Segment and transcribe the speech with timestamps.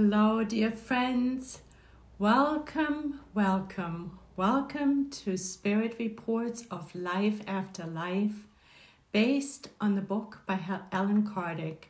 [0.00, 1.62] Hello, dear friends.
[2.20, 8.46] Welcome, welcome, welcome to Spirit Reports of Life After Life,
[9.10, 10.60] based on the book by
[10.92, 11.88] Allan Kardec,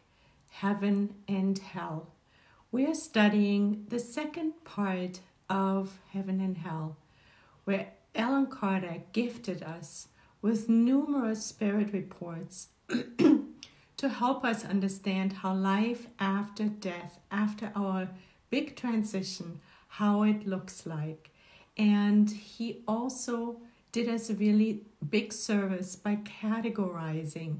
[0.49, 2.09] Heaven and Hell.
[2.73, 5.21] We are studying the second part
[5.51, 6.97] of Heaven and Hell,
[7.65, 10.09] where Allan Kardec gifted us
[10.41, 12.69] with numerous spirit reports
[13.99, 18.09] to help us understand how life after death, after our
[18.49, 21.31] big transition, how it looks like.
[21.77, 23.61] And he also
[23.93, 27.59] did us a really big service by categorizing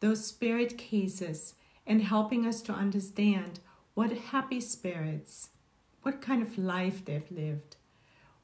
[0.00, 1.54] those spirit cases
[1.86, 3.60] and helping us to understand
[3.94, 5.50] what happy spirits,
[6.02, 7.76] what kind of life they've lived,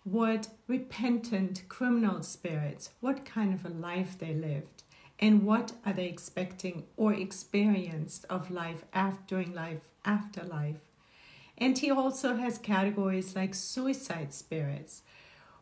[0.03, 4.78] what repentant criminal spirits, what kind of a life they lived,
[5.21, 10.81] and what are they expecting or experienced of life after during life after life?
[11.57, 15.03] And he also has categories like suicide spirits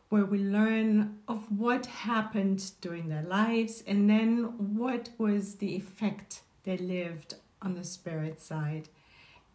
[0.09, 6.41] where we learn of what happened during their lives and then what was the effect
[6.63, 8.87] they lived on the spirit side.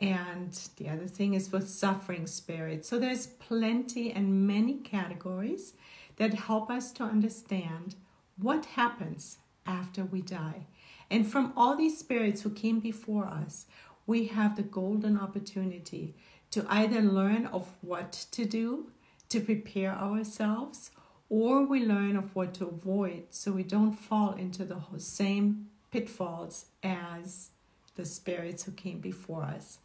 [0.01, 2.89] And the other thing is for suffering spirits.
[2.89, 5.75] So there's plenty and many categories
[6.17, 7.95] that help us to understand
[8.37, 10.67] what happens after we die.
[11.11, 13.67] And from all these spirits who came before us,
[14.07, 16.15] we have the golden opportunity
[16.51, 18.91] to either learn of what to do
[19.29, 20.91] to prepare ourselves,
[21.29, 26.67] or we learn of what to avoid so we don't fall into the same pitfalls
[26.83, 27.51] as
[27.97, 29.79] the spirits who came before us.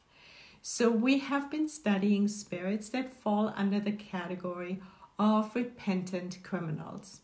[0.61, 4.81] So, we have been studying spirits that fall under the category
[5.17, 7.21] of repentant criminals.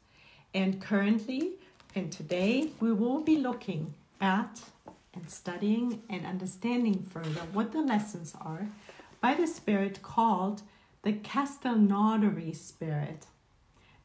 [0.53, 1.55] And currently,
[1.95, 4.61] and today we will be looking at
[5.13, 8.67] and studying and understanding further what the lessons are
[9.21, 10.63] by the spirit called
[11.03, 13.27] the Castelnaudary spirit.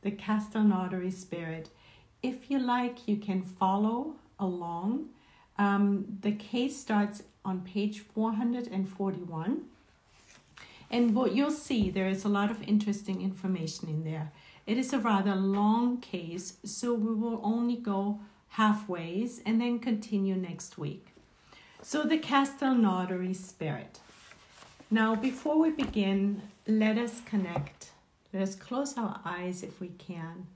[0.03, 1.71] The Castelnaudary spirit.
[2.23, 5.09] If you like, you can follow along.
[5.59, 9.63] Um, the case starts on page 441.
[10.91, 14.33] And what you'll see, there is a lot of interesting information in there.
[14.69, 18.21] It is a rather long case, so we will only go
[18.59, 21.07] halfways and then continue next week.
[21.81, 24.01] So, the Castelnaudary spirit.
[24.91, 27.93] Now, before we begin, let us connect.
[28.31, 30.49] Let us close our eyes if we can,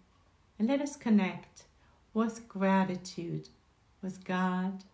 [0.58, 1.62] and let us connect
[2.12, 3.48] with gratitude
[4.02, 4.84] with God,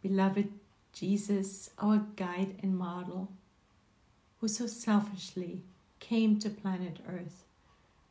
[0.00, 0.48] beloved
[0.94, 3.28] Jesus, our guide and model,
[4.40, 5.64] who so selfishly
[6.00, 7.44] came to planet Earth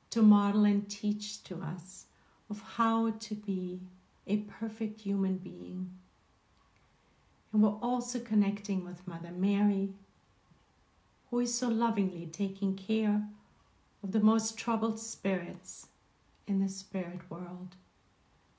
[0.10, 2.06] to model and teach to us
[2.50, 3.80] of how to be
[4.26, 5.92] a perfect human being.
[7.52, 9.90] And we're also connecting with Mother Mary,
[11.30, 13.24] who is so lovingly taking care
[14.04, 15.88] of the most troubled spirits
[16.48, 17.76] in the spirit world.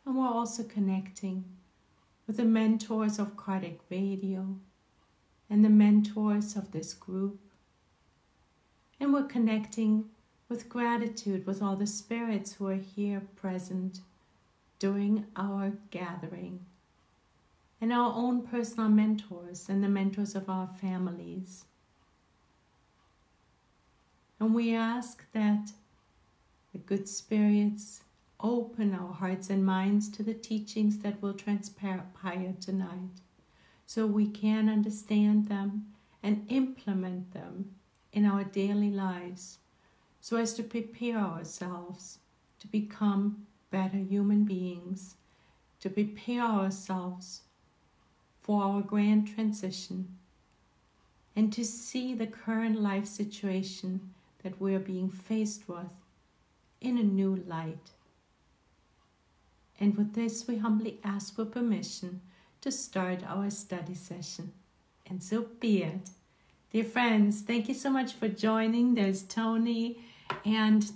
[0.04, 1.44] And we're also connecting
[2.26, 4.56] with the mentors of Kardec Radio
[5.48, 7.38] and the mentors of this group.
[9.00, 10.06] And we're connecting
[10.48, 14.00] with gratitude with all the spirits who are here present
[14.78, 16.64] during our gathering,
[17.80, 21.64] and our own personal mentors and the mentors of our families.
[24.40, 25.72] And we ask that
[26.72, 28.02] the good spirits
[28.40, 33.20] open our hearts and minds to the teachings that will transpire tonight
[33.84, 35.86] so we can understand them
[36.22, 37.74] and implement them
[38.12, 39.58] in our daily lives
[40.28, 42.18] so as to prepare ourselves
[42.60, 45.14] to become better human beings,
[45.80, 47.40] to prepare ourselves
[48.42, 50.18] for our grand transition,
[51.34, 54.12] and to see the current life situation
[54.42, 55.94] that we are being faced with
[56.78, 57.92] in a new light.
[59.80, 62.20] And with this, we humbly ask for permission
[62.60, 64.52] to start our study session.
[65.08, 66.10] And so be it.
[66.70, 68.94] Dear friends, thank you so much for joining.
[68.94, 70.00] There's Tony
[70.44, 70.90] and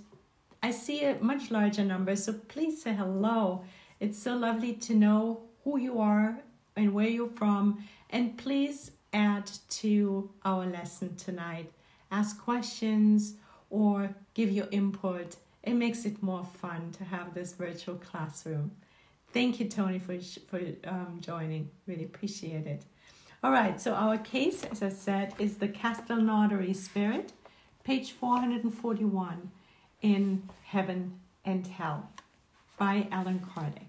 [0.61, 3.63] I see a much larger number, so please say hello.
[3.99, 6.39] It's so lovely to know who you are
[6.75, 11.71] and where you're from, and please add to our lesson tonight.
[12.11, 13.35] Ask questions
[13.69, 15.35] or give your input.
[15.63, 18.71] It makes it more fun to have this virtual classroom.
[19.33, 21.69] Thank you, Tony, for, for um, joining.
[21.87, 22.83] Really appreciate it.
[23.43, 27.33] All right, so our case, as I said, is the Castelnaudary spirit
[27.83, 29.51] page 441
[30.01, 32.09] in Heaven and Hell
[32.77, 33.87] by Allan Kardec.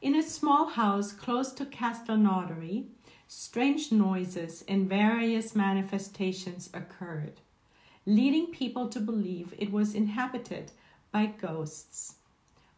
[0.00, 2.84] In a small house close to Castelnaudary
[3.26, 7.40] strange noises and various manifestations occurred,
[8.04, 10.70] leading people to believe it was inhabited
[11.10, 12.16] by ghosts.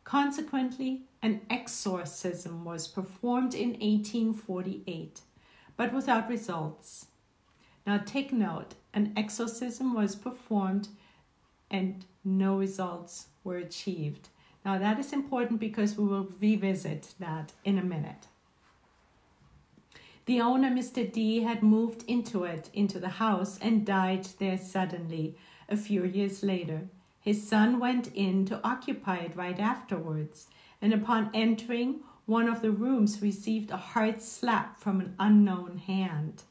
[0.05, 5.23] Consequently, an exorcism was performed in 1848,
[5.77, 7.06] but without results.
[7.87, 10.88] Now, take note an exorcism was performed
[11.70, 14.29] and no results were achieved.
[14.64, 18.29] Now, that is important because we will revisit that in a minute.
[20.26, 21.11] The owner, Mr.
[21.12, 25.37] D, had moved into it, into the house, and died there suddenly
[25.69, 26.88] a few years later.
[27.20, 30.46] His son went in to occupy it right afterwards,
[30.81, 36.43] and upon entering one of the rooms, received a hard slap from an unknown hand.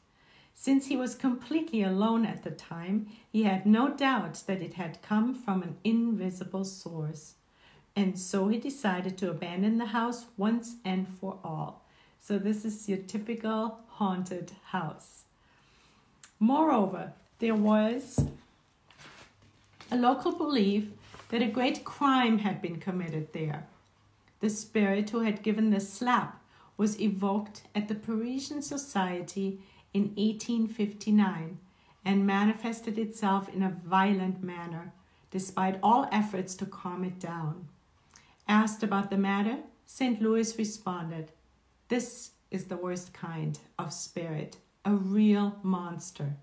[0.64, 5.02] Since he was completely alone at the time, he had no doubt that it had
[5.02, 7.34] come from an invisible source.
[7.94, 11.84] And so he decided to abandon the house once and for all.
[12.18, 15.24] So, this is your typical haunted house.
[16.40, 18.24] Moreover, there was
[19.90, 20.92] a local belief
[21.28, 23.66] that a great crime had been committed there.
[24.40, 26.42] The spirit who had given the slap
[26.78, 29.60] was evoked at the Parisian Society
[29.94, 31.58] in 1859
[32.04, 34.92] and manifested itself in a violent manner,
[35.30, 37.68] despite all efforts to calm it down.
[38.46, 40.20] Asked about the matter, St.
[40.20, 41.32] Louis responded,
[41.88, 46.36] this is the worst kind of spirit, a real monster.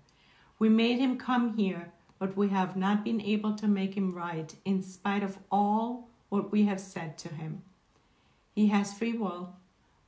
[0.58, 4.54] We made him come here, but we have not been able to make him right
[4.64, 7.62] in spite of all what we have said to him.
[8.54, 9.56] He has free will,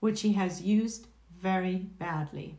[0.01, 1.07] which he has used
[1.41, 2.59] very badly.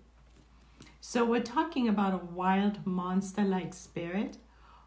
[1.07, 4.38] So, we're talking about a wild monster like spirit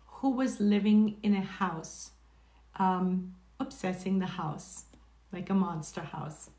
[0.04, 2.10] who was living in a house,
[2.74, 4.86] um, obsessing the house,
[5.32, 6.50] like a monster house.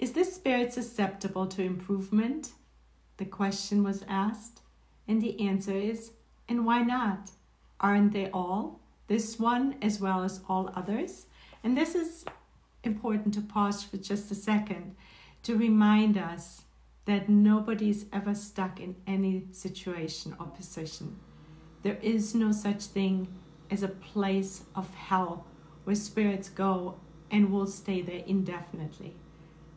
[0.00, 2.54] Is this spirit susceptible to improvement?
[3.18, 4.62] The question was asked,
[5.06, 6.10] and the answer is,
[6.48, 7.30] and why not?
[7.78, 8.80] Aren't they all?
[9.06, 11.26] This one as well as all others?
[11.62, 12.24] And this is
[12.82, 14.96] important to pause for just a second
[15.44, 16.62] to remind us
[17.04, 21.18] that nobody is ever stuck in any situation or position.
[21.82, 23.28] There is no such thing
[23.70, 25.46] as a place of hell
[25.84, 26.96] where spirits go
[27.30, 29.16] and will stay there indefinitely.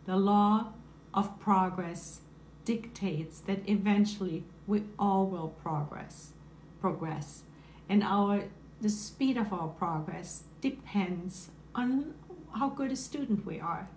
[0.06, 0.74] The law
[1.13, 2.22] of progress
[2.66, 6.33] dictates that eventually we all will progress
[6.81, 7.44] progress
[7.88, 8.44] and our
[8.81, 12.13] the speed of our progress depends on
[12.60, 13.88] how good a student we are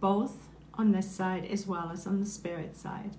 [0.00, 0.45] both
[0.78, 3.16] on this side as well as on the spirit side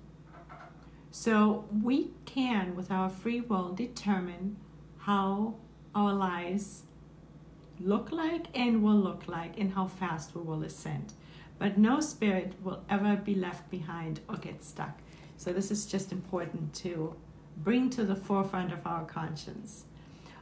[1.12, 4.58] so we can with our free will determine
[5.00, 5.56] how
[5.96, 6.84] our lives
[7.80, 11.14] look like and will look like and how fast we will ascend
[11.60, 15.00] but no spirit will ever be left behind or get stuck.
[15.38, 17.16] So, this is just important to
[17.58, 19.86] bring to the forefront of our conscience.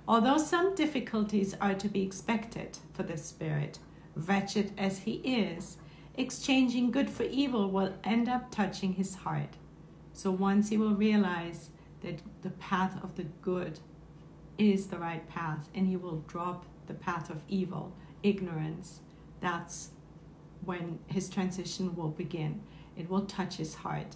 [0.08, 3.80] Although some difficulties are to be expected for the spirit,
[4.16, 5.78] wretched as he is,
[6.18, 9.56] exchanging good for evil will end up touching his heart.
[10.14, 11.70] So, once he will realize
[12.02, 13.80] that the path of the good
[14.58, 19.02] is the right path and he will drop the path of evil, ignorance,
[19.42, 19.90] that's
[20.64, 22.62] when his transition will begin.
[22.96, 24.16] It will touch his heart.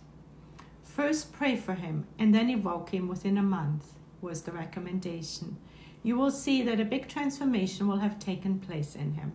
[0.83, 5.57] First, pray for him and then evoke him within a month, was the recommendation.
[6.03, 9.33] You will see that a big transformation will have taken place in him.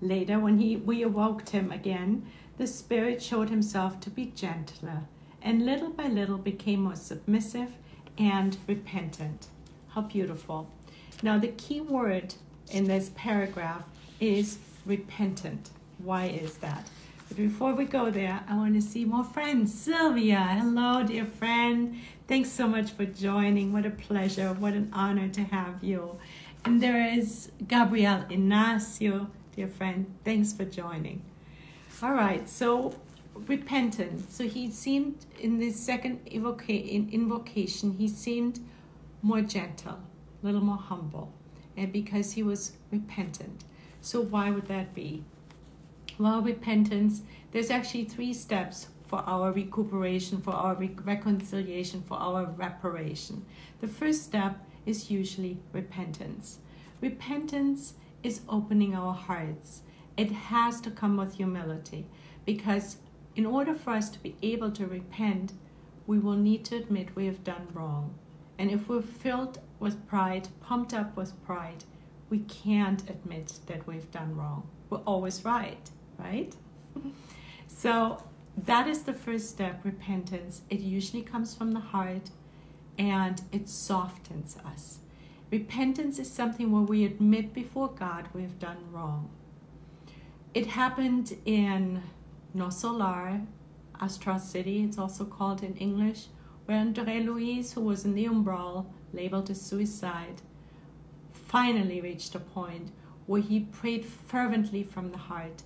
[0.00, 2.26] Later, when he, we evoked him again,
[2.56, 5.02] the Spirit showed himself to be gentler
[5.42, 7.72] and little by little became more submissive
[8.16, 9.46] and repentant.
[9.90, 10.70] How beautiful.
[11.22, 12.34] Now, the key word
[12.70, 13.84] in this paragraph
[14.20, 15.70] is repentant.
[15.98, 16.88] Why is that?
[17.28, 19.72] But before we go there, I want to see more friends.
[19.72, 21.96] Sylvia, hello, dear friend.
[22.26, 23.72] Thanks so much for joining.
[23.72, 24.52] What a pleasure.
[24.54, 26.18] What an honor to have you.
[26.64, 30.06] And there is Gabriel Ignacio, dear friend.
[30.24, 31.20] Thanks for joining.
[32.00, 32.94] All right, so
[33.34, 34.30] repentant.
[34.30, 38.60] So he seemed in the second evoca- in invocation, he seemed
[39.20, 39.98] more gentle,
[40.40, 41.32] a little more humble,
[41.76, 43.64] and because he was repentant.
[44.00, 45.24] So, why would that be?
[46.20, 52.44] Well, repentance, there's actually three steps for our recuperation, for our re- reconciliation, for our
[52.44, 53.44] reparation.
[53.80, 56.58] The first step is usually repentance.
[57.00, 59.82] Repentance is opening our hearts.
[60.16, 62.06] It has to come with humility
[62.44, 62.96] because,
[63.36, 65.52] in order for us to be able to repent,
[66.06, 68.14] we will need to admit we have done wrong.
[68.58, 71.84] And if we're filled with pride, pumped up with pride,
[72.30, 74.68] we can't admit that we've done wrong.
[74.90, 76.54] We're always right, right?
[77.68, 78.22] so
[78.56, 80.62] that is the first step repentance.
[80.68, 82.30] It usually comes from the heart
[82.98, 84.98] and it softens us.
[85.50, 89.30] Repentance is something where we admit before God we have done wrong.
[90.52, 92.02] It happened in
[92.54, 93.40] Nosso Lar,
[93.98, 96.26] Astral City, it's also called in English,
[96.66, 100.42] where Andre Luiz, who was in the umbral, labeled as suicide,
[101.32, 102.90] finally reached a point
[103.24, 105.62] where he prayed fervently from the heart.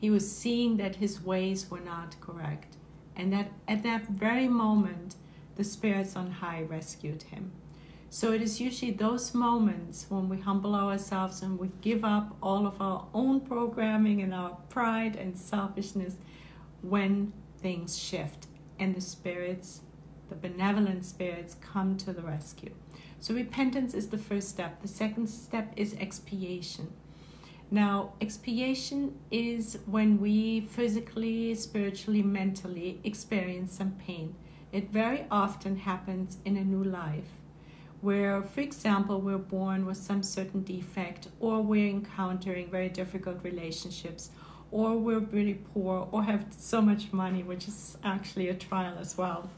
[0.00, 2.76] He was seeing that his ways were not correct,
[3.14, 5.14] and that at that very moment,
[5.54, 7.52] the spirits on high rescued him.
[8.10, 12.66] So it is usually those moments when we humble ourselves and we give up all
[12.66, 16.16] of our own programming and our pride and selfishness
[16.80, 18.46] when things shift
[18.78, 19.82] and the spirits,
[20.30, 22.74] the benevolent spirits, come to the rescue.
[23.20, 24.80] So repentance is the first step.
[24.80, 26.92] The second step is expiation.
[27.70, 34.34] Now, expiation is when we physically, spiritually, mentally experience some pain.
[34.72, 37.37] It very often happens in a new life
[38.00, 44.30] where, for example, we're born with some certain defect, or we're encountering very difficult relationships,
[44.70, 49.16] or we're really poor, or have so much money, which is actually a trial as
[49.16, 49.50] well.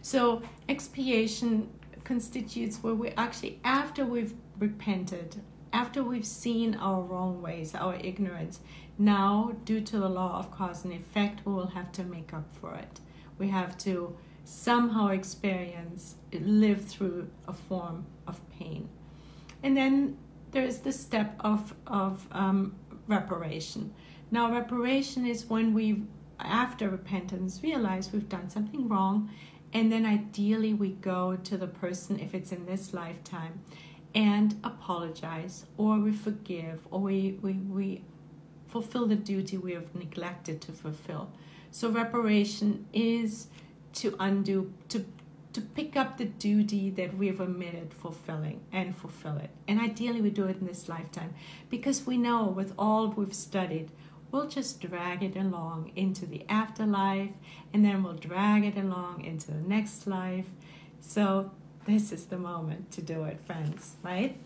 [0.00, 1.68] So, expiation
[2.04, 5.42] constitutes where we actually, after we've repented,
[5.72, 8.60] after we've seen our wrong ways, our ignorance,
[8.98, 12.52] now, due to the law of cause and effect, we will have to make up
[12.52, 13.00] for it.
[13.38, 14.16] We have to
[14.48, 18.88] somehow experience, live through a form of pain.
[19.62, 20.16] And then
[20.52, 22.74] there's the step of, of um,
[23.06, 23.92] reparation.
[24.30, 26.04] Now, reparation is when we,
[26.40, 29.30] after repentance, realize we've done something wrong
[29.74, 33.60] and then ideally, we go to the person, if it's in this lifetime,
[34.14, 38.02] and apologize, or we forgive, or we, we, we
[38.66, 41.30] fulfill the duty we have neglected to fulfill.
[41.70, 43.48] So, reparation is
[44.00, 45.04] to undo, to,
[45.52, 49.50] to pick up the duty that we have omitted fulfilling and fulfill it.
[49.66, 51.34] And ideally, we do it in this lifetime
[51.70, 53.90] because we know with all we've studied,
[54.30, 57.30] we'll just drag it along into the afterlife
[57.72, 60.46] and then we'll drag it along into the next life.
[61.00, 61.50] So,
[61.86, 64.36] this is the moment to do it, friends, right?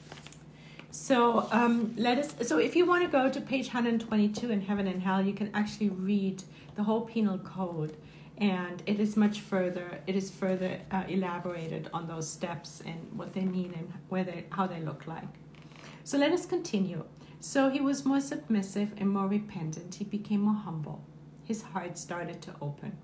[0.90, 2.34] So, um, let us.
[2.46, 5.50] So, if you want to go to page 122 in Heaven and Hell, you can
[5.54, 6.42] actually read
[6.74, 7.96] the whole penal code,
[8.38, 10.00] and it is much further.
[10.06, 14.46] It is further uh, elaborated on those steps and what they mean and where they,
[14.50, 15.28] how they look like.
[16.04, 17.04] So, let us continue.
[17.44, 19.96] So he was more submissive and more repentant.
[19.96, 21.02] He became more humble.
[21.42, 22.96] His heart started to open.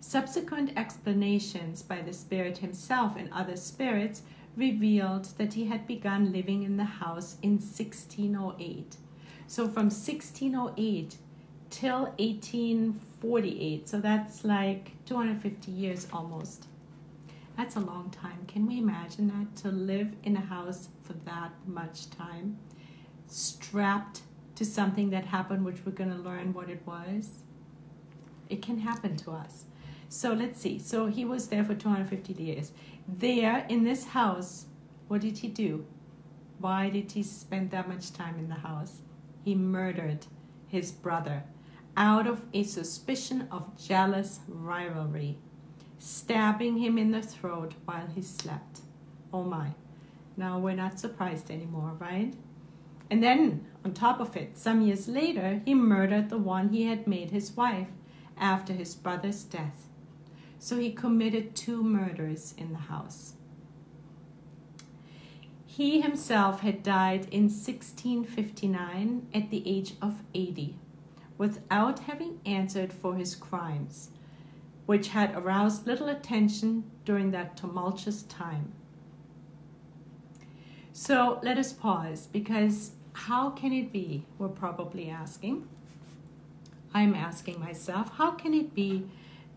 [0.00, 4.22] Subsequent explanations by the Spirit himself and other spirits
[4.56, 8.96] revealed that he had begun living in the house in 1608.
[9.46, 11.16] So from 1608
[11.70, 16.66] till 1848, so that's like 250 years almost.
[17.56, 18.44] That's a long time.
[18.46, 19.56] Can we imagine that?
[19.62, 22.58] To live in a house for that much time?
[23.28, 24.22] strapped
[24.54, 27.42] to something that happened, which we're going to learn what it was.
[28.48, 29.64] It can happen to us.
[30.08, 30.78] So let's see.
[30.78, 32.72] So he was there for 250 years.
[33.08, 34.66] There in this house,
[35.08, 35.86] what did he do?
[36.58, 39.02] Why did he spend that much time in the house?
[39.44, 40.26] He murdered
[40.68, 41.44] his brother
[41.96, 45.38] out of a suspicion of jealous rivalry,
[45.98, 48.80] stabbing him in the throat while he slept.
[49.32, 49.70] Oh my.
[50.36, 52.34] Now we're not surprised anymore, right?
[53.10, 57.06] And then, on top of it, some years later, he murdered the one he had
[57.06, 57.88] made his wife
[58.36, 59.86] after his brother's death.
[60.58, 63.34] So he committed two murders in the house.
[65.64, 70.76] He himself had died in 1659 at the age of 80
[71.38, 74.10] without having answered for his crimes,
[74.86, 78.72] which had aroused little attention during that tumultuous time.
[80.92, 84.24] So let us pause because how can it be?
[84.38, 85.68] We're probably asking.
[86.94, 89.06] I'm asking myself, how can it be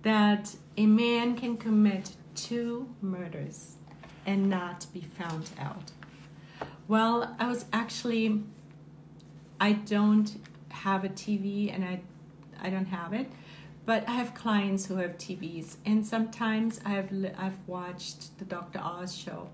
[0.02, 3.78] that a man can commit two murders
[4.26, 5.92] and not be found out?
[6.88, 8.44] Well, I was actually,
[9.60, 10.38] I don't
[10.70, 12.02] have a TV and I,
[12.62, 13.28] I don't have it,
[13.86, 18.80] but I have clients who have TVs, and sometimes I've I've watched the Dr.
[18.80, 19.50] Oz show,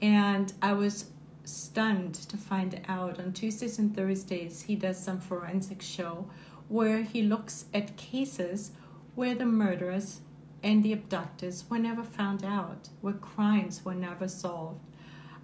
[0.00, 1.06] and I was
[1.44, 6.26] stunned to find out on Tuesdays and Thursdays he does some forensic show
[6.68, 8.70] where he looks at cases
[9.14, 10.20] where the murderers
[10.62, 14.80] and the abductors were never found out, where crimes were never solved.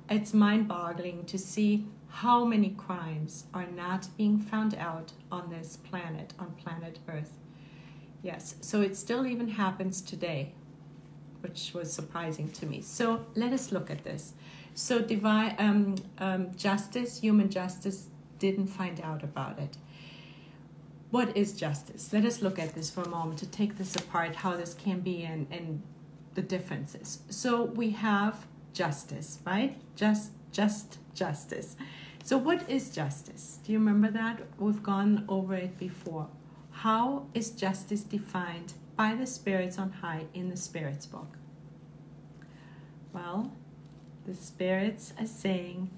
[0.08, 5.76] It's mind boggling to see how many crimes are not being found out on this
[5.76, 7.38] planet, on planet Earth.
[8.22, 10.52] Yes, so it still even happens today,
[11.40, 12.80] which was surprising to me.
[12.80, 14.32] So let us look at this.
[14.74, 18.06] So divine um, um, justice, human justice,
[18.38, 19.76] didn't find out about it.
[21.10, 22.12] What is justice?
[22.12, 25.00] Let us look at this for a moment to take this apart, how this can
[25.00, 25.82] be, and, and
[26.34, 27.20] the differences.
[27.30, 29.76] So we have justice, right?
[29.96, 31.76] Just, just justice.
[32.22, 33.58] So what is justice?
[33.64, 34.42] Do you remember that?
[34.58, 36.28] We've gone over it before.
[36.70, 41.36] How is justice defined by the spirits on high in the spirits book?
[43.12, 43.52] Well,
[44.26, 45.90] the spirits are saying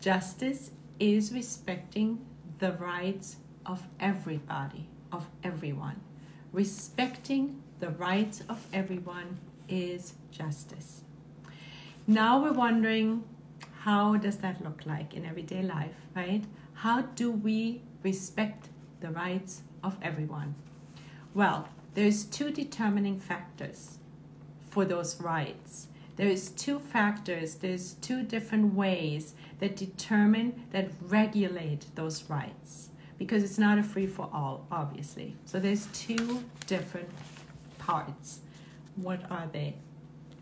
[0.00, 2.24] justice is respecting
[2.58, 6.00] the rights of everybody, of everyone.
[6.52, 11.02] Respecting the rights of everyone is justice.
[12.06, 13.24] Now we're wondering
[13.84, 16.44] how does that look like in everyday life, right?
[16.74, 18.68] How do we respect
[19.00, 20.54] the rights of everyone?
[21.32, 23.96] Well, there's two determining factors
[24.68, 25.86] for those rights.
[26.16, 32.90] There's two factors, there's two different ways that determine, that regulate those rights.
[33.16, 35.36] Because it's not a free for all, obviously.
[35.46, 37.08] So there's two different
[37.78, 38.40] parts.
[38.96, 39.76] What are they?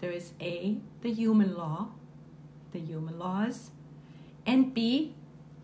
[0.01, 1.89] There is A, the human law,
[2.73, 3.71] the human laws,
[4.47, 5.15] and B,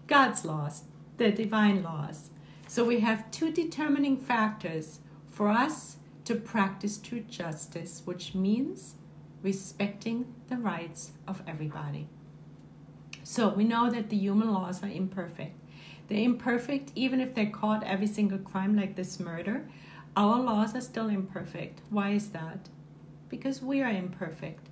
[0.07, 0.85] God's laws,
[1.17, 2.31] the divine laws.
[2.67, 8.95] So we have two determining factors for us to practice true justice, which means
[9.43, 12.09] respecting the rights of everybody.
[13.23, 15.59] So we know that the human laws are imperfect.
[16.09, 19.67] They're imperfect even if they're caught every single crime like this murder.
[20.17, 21.81] Our laws are still imperfect.
[21.91, 22.69] Why is that?
[23.29, 24.69] Because we are imperfect.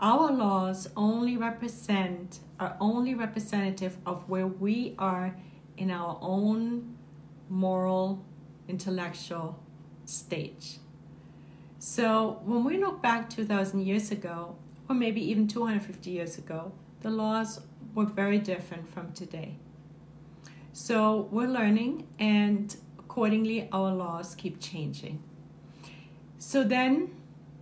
[0.00, 5.36] Our laws only represent are only representative of where we are
[5.76, 6.96] in our own
[7.48, 8.24] moral,
[8.68, 9.58] intellectual
[10.04, 10.78] stage.
[11.78, 14.56] So when we look back 2,000 years ago,
[14.88, 17.60] or maybe even 250 years ago, the laws
[17.94, 19.56] were very different from today.
[20.72, 25.22] So we're learning, and accordingly, our laws keep changing.
[26.38, 27.10] So then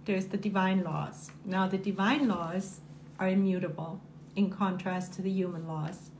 [0.05, 1.31] there's the divine laws.
[1.45, 2.81] Now, the divine laws
[3.19, 4.01] are immutable
[4.35, 6.11] in contrast to the human laws.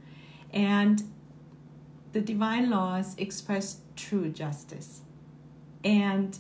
[0.53, 1.03] And
[2.13, 5.01] the divine laws express true justice.
[5.83, 6.39] And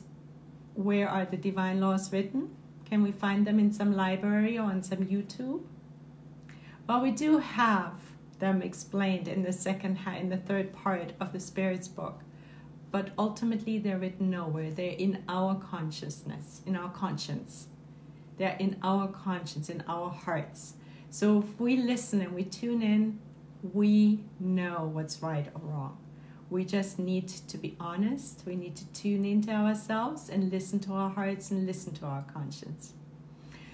[0.74, 2.50] where are the divine laws written?
[2.84, 5.62] Can we find them in some library or on some YouTube?
[6.86, 7.94] Well, we do have
[8.38, 12.20] them explained in the second in the third part of the Spirit's book
[12.92, 14.70] but ultimately they're written nowhere.
[14.70, 17.66] They're in our consciousness, in our conscience.
[18.36, 20.74] They're in our conscience, in our hearts.
[21.10, 23.18] So if we listen and we tune in,
[23.62, 25.98] we know what's right or wrong.
[26.50, 28.42] We just need to be honest.
[28.44, 32.24] We need to tune into ourselves and listen to our hearts and listen to our
[32.32, 32.92] conscience.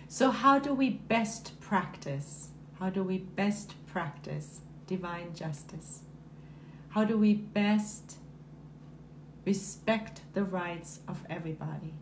[0.06, 2.50] So, how do we best practice?
[2.78, 6.02] How do we best practice divine justice?
[6.90, 8.18] How do we best
[9.48, 11.94] respect the rights of everybody.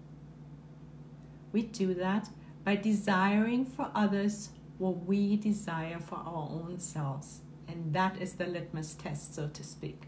[1.53, 2.29] We do that
[2.65, 7.43] by desiring for others what we desire for our own selves.
[7.69, 10.01] And that is the litmus test, so to speak.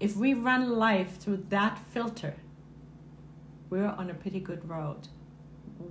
[0.00, 2.34] If we run life through that filter,
[3.70, 5.02] we're on a pretty good road.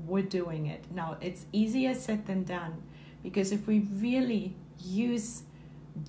[0.06, 0.84] We're doing it.
[0.93, 2.84] Now, it's easier said than done
[3.23, 5.43] because if we really use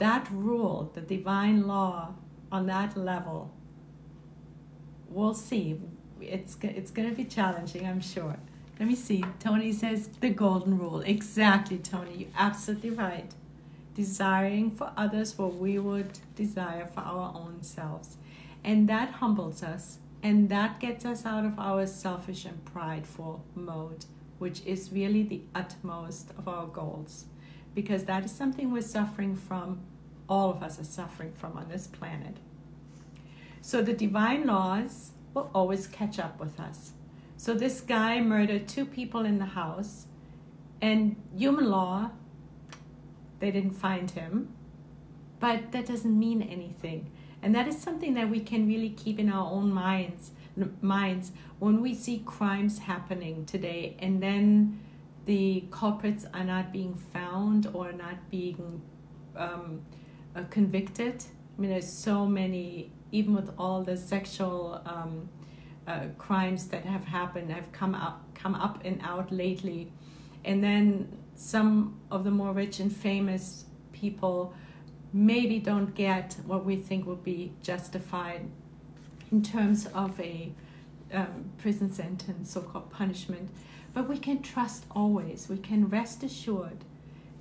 [0.06, 2.14] that rule, the divine law,
[2.50, 3.54] on that level,
[5.14, 5.80] we'll see.
[6.20, 8.36] It's it's going to be challenging, I'm sure.
[8.78, 9.24] Let me see.
[9.38, 11.00] Tony says the golden rule.
[11.00, 12.14] Exactly, Tony.
[12.16, 13.30] You're absolutely right.
[13.94, 18.16] Desiring for others what we would desire for our own selves.
[18.64, 19.98] And that humbles us.
[20.22, 24.04] And that gets us out of our selfish and prideful mode,
[24.38, 27.26] which is really the utmost of our goals.
[27.74, 29.80] Because that is something we're suffering from,
[30.28, 32.36] all of us are suffering from on this planet.
[33.62, 36.92] So the divine laws will always catch up with us.
[37.36, 40.06] So this guy murdered two people in the house,
[40.80, 42.10] and human law,
[43.38, 44.52] they didn't find him,
[45.40, 47.10] but that doesn't mean anything.
[47.40, 50.32] And that is something that we can really keep in our own minds
[50.82, 54.78] minds when we see crimes happening today and then
[55.24, 58.82] the culprits are not being found or not being
[59.36, 59.80] um,
[60.34, 61.24] uh, convicted.
[61.56, 65.28] I mean, there's so many even with all the sexual um,
[65.86, 69.92] uh, crimes that have happened, have come up, come up and out lately,
[70.44, 74.54] and then some of the more rich and famous people
[75.12, 78.48] maybe don't get what we think would be justified
[79.30, 80.52] in terms of a
[81.12, 83.50] um, prison sentence, so called punishment.
[83.92, 86.84] But we can trust always, we can rest assured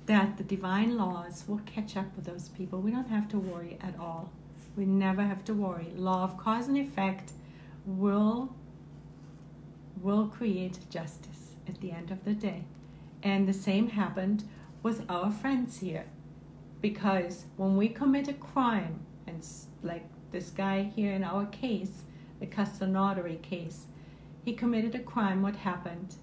[0.06, 2.80] that the divine laws will catch up with those people.
[2.80, 4.30] We don't have to worry at all.
[4.76, 5.92] We never have to worry.
[5.96, 7.32] Law of cause and effect
[7.84, 8.54] will
[10.00, 12.64] will create justice at the end of the day.
[13.22, 14.44] And the same happened
[14.82, 16.06] with our friends here.
[16.80, 19.46] Because when we commit a crime, and
[19.82, 22.02] like this guy here in our case,
[22.40, 23.86] the Castelnaudary case,
[24.44, 25.42] he committed a crime.
[25.42, 26.16] What happened?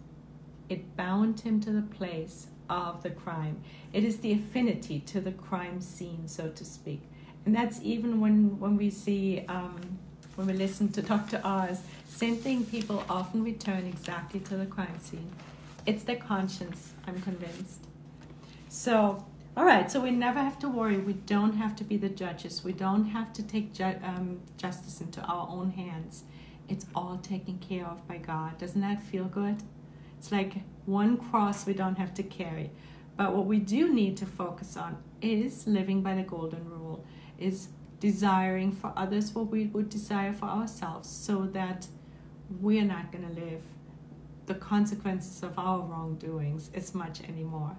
[0.68, 3.62] It bound him to the place of the crime.
[3.94, 7.04] It is the affinity to the crime scene, so to speak.
[7.46, 10.00] And that's even when, when we see, um,
[10.36, 11.42] when we listen to Dr.
[11.44, 15.32] Oz, same thing, people often return exactly to the crime scene.
[15.86, 17.86] It's their conscience, I'm convinced.
[18.68, 19.26] So,
[19.58, 20.98] all right, so we never have to worry.
[20.98, 22.64] We don't have to be the judges.
[22.64, 26.24] We don't have to take ju- um, justice into our own hands.
[26.68, 28.58] It's all taken care of by God.
[28.60, 29.64] Doesn't that feel good?
[30.18, 30.54] It's like
[30.86, 32.70] one cross we don't have to carry.
[33.18, 37.04] But what we do need to focus on is living by the golden rule,
[37.40, 41.88] is desiring for others what we would desire for ourselves so that
[42.62, 43.62] we're not going to live
[44.46, 47.76] the consequences of our wrongdoings as much anymore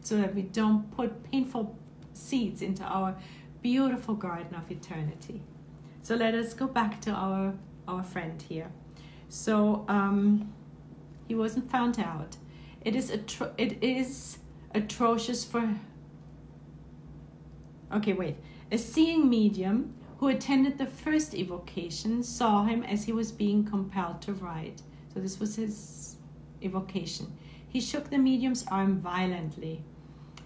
[0.00, 1.76] so that we don't put painful
[2.12, 3.16] seeds into our
[3.62, 5.42] beautiful garden of eternity.
[6.02, 7.54] So let us go back to our
[7.88, 8.70] our friend here.
[9.28, 10.52] So um,
[11.28, 12.36] he wasn't found out.
[12.84, 14.38] It is atro- it is
[14.74, 15.76] atrocious for.
[17.92, 18.36] Okay, wait.
[18.72, 24.20] A seeing medium who attended the first evocation saw him as he was being compelled
[24.22, 24.82] to write.
[25.14, 26.16] So this was his
[26.60, 27.36] evocation.
[27.68, 29.84] He shook the medium's arm violently.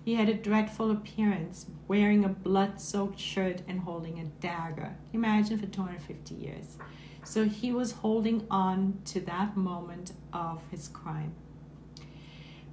[0.04, 4.96] He had a dreadful appearance, wearing a blood soaked shirt and holding a dagger.
[5.14, 6.76] Imagine for 250 years.
[7.24, 11.34] So he was holding on to that moment of his crime.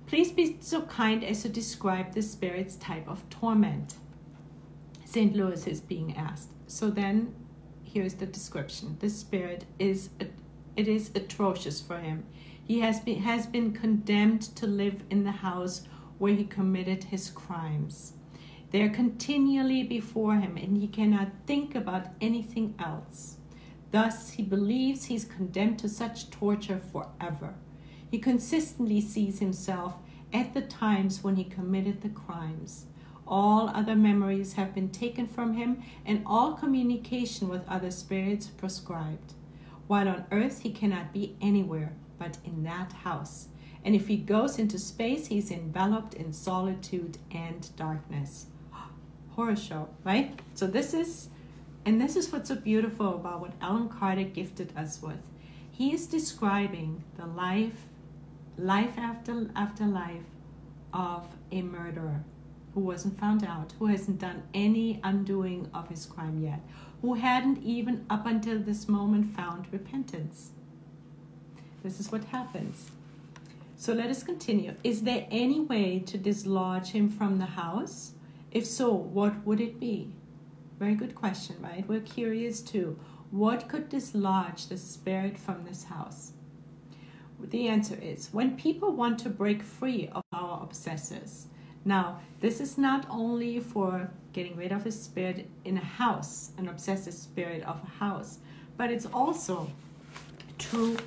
[0.07, 3.95] Please be so kind as to describe the spirit's type of torment.
[5.09, 5.33] St.
[5.37, 6.49] Louis is being asked.
[6.67, 7.33] So then
[7.81, 8.97] here's the description.
[8.99, 10.09] The spirit is
[10.75, 12.25] it is atrocious for him.
[12.61, 15.83] He has been, has been condemned to live in the house
[16.17, 18.13] where he committed his crimes.
[18.71, 23.37] They are continually before him, and he cannot think about anything else.
[23.91, 27.55] Thus, he believes he's condemned to such torture forever.
[28.11, 29.95] He consistently sees himself
[30.33, 32.87] at the times when he committed the crimes.
[33.27, 39.33] All other memories have been taken from him, and all communication with other spirits proscribed.
[39.87, 43.49] While on earth, he cannot be anywhere but in that house.
[43.83, 48.47] And if he goes into space, he's enveloped in solitude and darkness.
[49.35, 50.39] Horror show, right?
[50.55, 51.29] So this is,
[51.85, 55.27] and this is what's so beautiful about what Allan Kardec gifted us with.
[55.71, 57.85] He is describing the life,
[58.57, 60.23] life after after life
[60.91, 62.23] of a murderer
[62.77, 66.59] who wasn't found out, who hasn't done any undoing of his crime yet,
[67.01, 70.51] who hadn't even up until this moment found repentance.
[71.83, 72.91] This is what happens.
[73.77, 74.75] So let us continue.
[74.83, 78.11] Is there any way to dislodge him from the house?
[78.51, 80.13] If so, what would it be?
[80.77, 81.83] Very good question, right?
[81.87, 82.99] We're curious too.
[83.31, 86.33] What could dislodge the spirit from this house?
[87.41, 91.45] The answer is when people want to break free of our obsessors.
[91.87, 96.67] Now, this is not only for getting rid of a spirit in a house, an
[96.67, 98.39] obsessive spirit of a house,
[98.75, 99.71] but it's also
[100.57, 100.97] true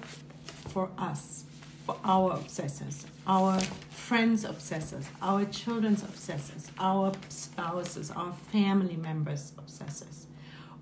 [0.68, 1.44] for us,
[1.84, 10.24] for our obsessors, our friends' obsessors, our children's obsessors, our spouses, our family members' obsessors.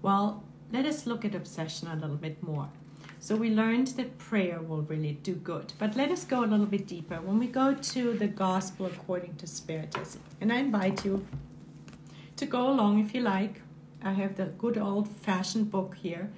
[0.01, 2.69] Well, let us look at obsession a little bit more.
[3.21, 5.73] So we learned that prayer will really do good.
[5.79, 7.21] But let us go a little bit deeper.
[7.21, 11.27] When we go to the gospel according to Spiritism, and I invite you
[12.37, 13.63] to go along if you like.
[14.03, 16.31] I have the good old fashioned book here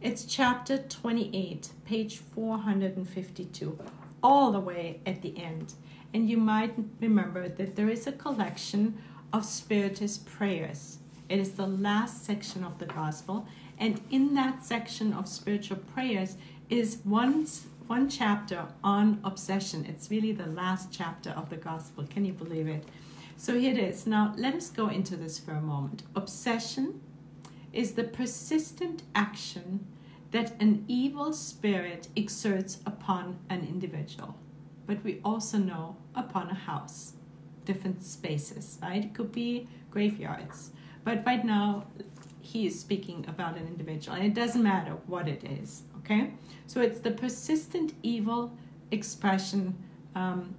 [0.00, 3.76] it's chapter 28, page 452,
[4.22, 5.74] all the way at the end.
[6.14, 10.98] And you might remember that there is a collection of Spiritist prayers.
[11.28, 13.48] It is the last section of the Gospel,
[13.78, 16.36] and in that section of spiritual prayers
[16.68, 17.46] is one,
[17.86, 19.86] one chapter on obsession.
[19.88, 22.04] It's really the last chapter of the Gospel.
[22.10, 22.84] Can you believe it?
[23.36, 24.06] So here it is.
[24.06, 26.02] Now, let us go into this for a moment.
[26.16, 27.00] Obsession
[27.72, 29.86] is the persistent action
[30.32, 34.34] that an evil spirit exerts upon an individual,
[34.86, 37.12] but we also know upon a house,
[37.64, 39.04] different spaces, right?
[39.04, 40.72] It could be graveyards.
[41.04, 41.86] But right now,
[42.52, 45.82] he is speaking about an individual, and it doesn't matter what it is.
[45.98, 46.32] Okay,
[46.66, 48.56] so it's the persistent evil
[48.90, 49.76] expression,
[50.14, 50.54] um,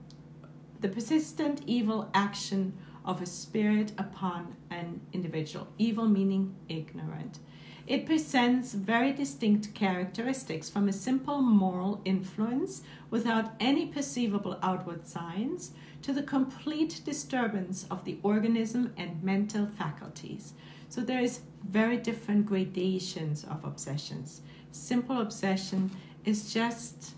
[0.82, 2.73] the persistent evil action
[3.04, 5.67] of a spirit upon an individual.
[5.80, 7.39] Evil meaning ignorant.
[7.88, 15.71] It presents very distinct characteristics from a simple moral influence without any perceivable outward signs
[16.04, 20.54] to the complete disturbance of the organism and mental faculties.
[20.88, 24.41] So there is very different gradations of obsessions.
[24.72, 25.91] Simple obsession
[26.26, 27.13] is just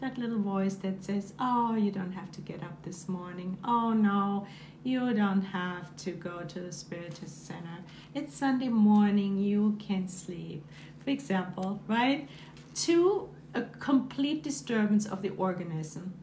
[0.00, 3.58] that little voice that says, Oh, you don't have to get up this morning.
[3.64, 4.46] Oh, no,
[4.84, 7.78] you don't have to go to the Spiritist Center.
[8.14, 10.64] It's Sunday morning, you can sleep.
[11.02, 12.28] For example, right?
[12.74, 16.14] To a complete disturbance of the organism.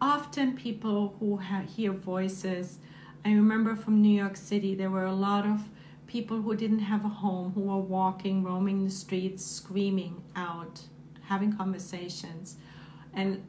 [0.00, 2.78] Often, people who hear voices,
[3.24, 5.68] I remember from New York City, there were a lot of
[6.08, 10.80] people who didn't have a home, who were walking, roaming the streets, screaming out,
[11.28, 12.56] having conversations.
[13.14, 13.44] And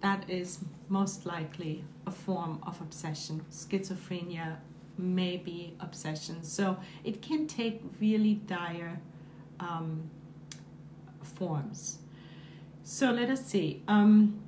[0.00, 3.44] that is most likely a form of obsession.
[3.52, 4.56] Schizophrenia
[4.96, 6.42] may be obsession.
[6.42, 9.00] So it can take really dire
[9.60, 10.10] um,
[11.22, 11.98] forms.
[12.82, 13.82] So let us see.
[13.86, 14.40] Um,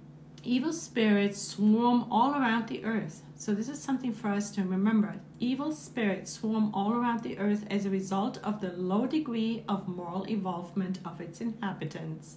[0.43, 3.23] evil spirits swarm all around the earth.
[3.37, 5.17] So this is something for us to remember.
[5.43, 9.89] Evil spirits swarm all around the earth as a result of the low degree of
[9.89, 12.37] moral evolvement of its inhabitants.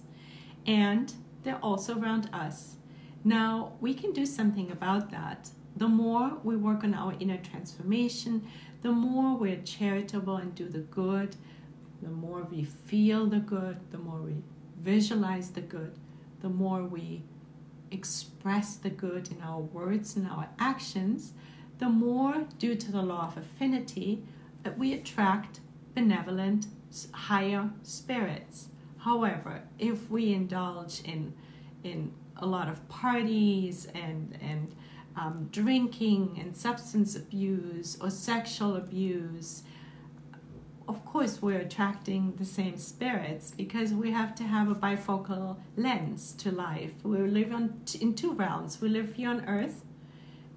[0.66, 1.14] And
[1.44, 2.78] they're also around us.
[3.22, 5.50] Now, we can do something about that.
[5.76, 8.48] The more we work on our inner transformation,
[8.82, 11.36] the more we're charitable and do the good,
[12.02, 14.42] the more we feel the good, the more we
[14.80, 15.94] visualize the good,
[16.40, 17.22] the more we
[17.92, 21.34] express the good in our words and our actions,
[21.78, 24.22] the more, due to the law of affinity,
[24.62, 25.60] that we attract
[25.94, 26.66] benevolent,
[27.12, 28.68] higher spirits.
[28.98, 31.34] However, if we indulge in
[31.84, 34.74] in a lot of parties and and
[35.16, 39.62] um, drinking and substance abuse or sexual abuse,
[40.88, 46.32] of course we're attracting the same spirits because we have to have a bifocal lens
[46.32, 46.92] to life.
[47.02, 48.80] We live on t- in two realms.
[48.80, 49.84] We live here on earth,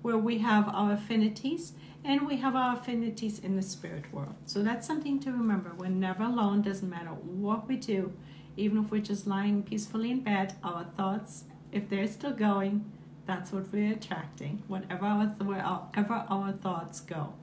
[0.01, 4.35] where we have our affinities, and we have our affinities in the spirit world.
[4.45, 5.73] So that's something to remember.
[5.77, 6.61] We're never alone.
[6.61, 8.13] Doesn't matter what we do,
[8.55, 10.55] even if we're just lying peacefully in bed.
[10.63, 12.89] Our thoughts, if they're still going,
[13.25, 14.63] that's what we're attracting.
[14.67, 17.33] Whatever our wherever our thoughts go.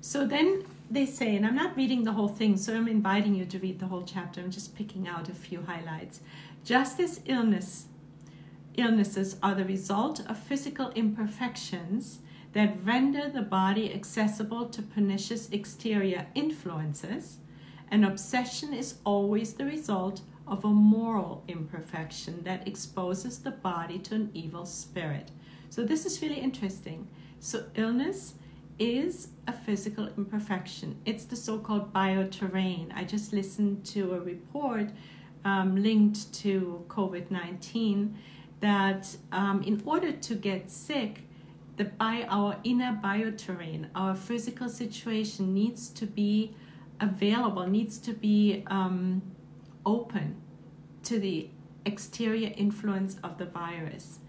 [0.00, 3.46] So then they say, and I'm not reading the whole thing, so I'm inviting you
[3.46, 4.40] to read the whole chapter.
[4.40, 6.20] I'm just picking out a few highlights.
[6.62, 7.86] Just illness,
[8.76, 12.20] illnesses are the result of physical imperfections
[12.52, 17.38] that render the body accessible to pernicious exterior influences,
[17.90, 24.14] and obsession is always the result of a moral imperfection that exposes the body to
[24.14, 25.30] an evil spirit.
[25.70, 27.08] So, this is really interesting.
[27.40, 28.34] So, illness
[28.78, 31.00] is a physical imperfection.
[31.04, 32.92] It's the so called bioterrain.
[32.94, 34.90] I just listened to a report
[35.44, 38.16] um, linked to COVID 19
[38.64, 41.22] that um, in order to get sick,
[41.76, 46.54] the by our inner bioterrain, our physical situation needs to be
[47.00, 49.22] available, needs to be um,
[49.84, 50.40] open
[51.02, 51.50] to the
[51.84, 54.20] exterior influence of the virus.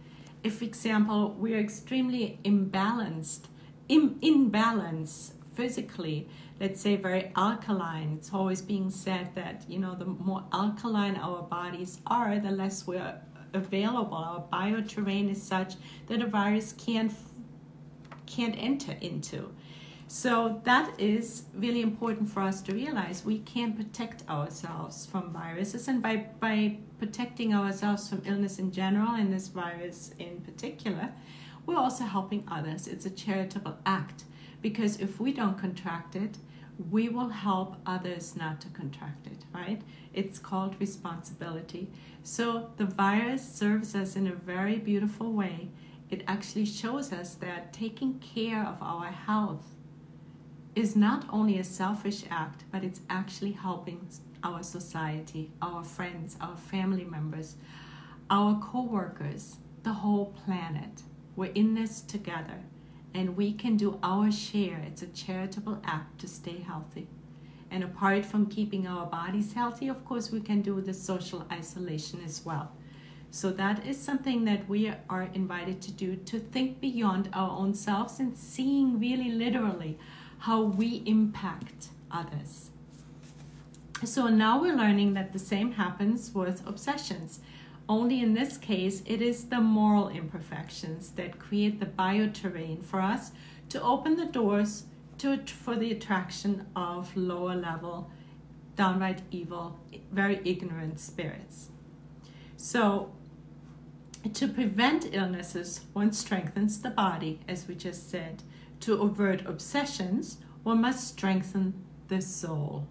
[0.43, 3.43] If, for example, we are extremely imbalanced
[3.87, 6.27] in, in balance physically
[6.59, 11.41] let's say very alkaline it's always being said that you know the more alkaline our
[11.43, 13.15] bodies are the less we're
[13.55, 14.17] available.
[14.17, 15.75] Our bioterrain is such
[16.07, 17.11] that a virus can't
[18.25, 19.51] can't enter into.
[20.07, 25.87] So that is really important for us to realize we can protect ourselves from viruses.
[25.87, 31.11] And by by protecting ourselves from illness in general and this virus in particular
[31.65, 32.87] we're also helping others.
[32.87, 34.25] It's a charitable act
[34.61, 36.37] because if we don't contract it,
[36.77, 39.81] we will help others not to contract it, right?
[40.13, 41.89] It's called responsibility.
[42.23, 45.69] So the virus serves us in a very beautiful way.
[46.09, 49.75] It actually shows us that taking care of our health
[50.75, 54.07] is not only a selfish act, but it's actually helping
[54.43, 57.55] our society, our friends, our family members,
[58.29, 61.03] our co workers, the whole planet.
[61.35, 62.63] We're in this together
[63.15, 64.83] and we can do our share.
[64.85, 67.07] It's a charitable act to stay healthy.
[67.71, 72.19] And apart from keeping our bodies healthy, of course, we can do the social isolation
[72.23, 72.71] as well.
[73.31, 77.73] So, that is something that we are invited to do to think beyond our own
[77.73, 79.97] selves and seeing really literally
[80.39, 82.69] how we impact others.
[84.03, 87.39] So now we're learning that the same happens with obsessions.
[87.87, 93.31] Only in this case, it is the moral imperfections that create the bioterrain for us
[93.69, 94.85] to open the doors
[95.19, 98.09] to for the attraction of lower level,
[98.75, 99.79] downright evil,
[100.11, 101.69] very ignorant spirits.
[102.57, 103.11] So,
[104.33, 108.41] to prevent illnesses, one strengthens the body, as we just said.
[108.81, 112.87] To avert obsessions, one must strengthen the soul.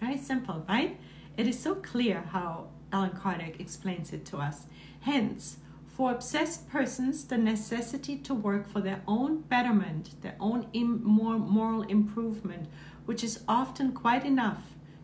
[0.00, 0.98] Very simple, right?
[1.36, 4.66] It is so clear how Allan Kardec explains it to us.
[5.00, 11.02] Hence, for obsessed persons, the necessity to work for their own betterment, their own Im-
[11.02, 12.68] more moral improvement,
[13.04, 14.62] which is often quite enough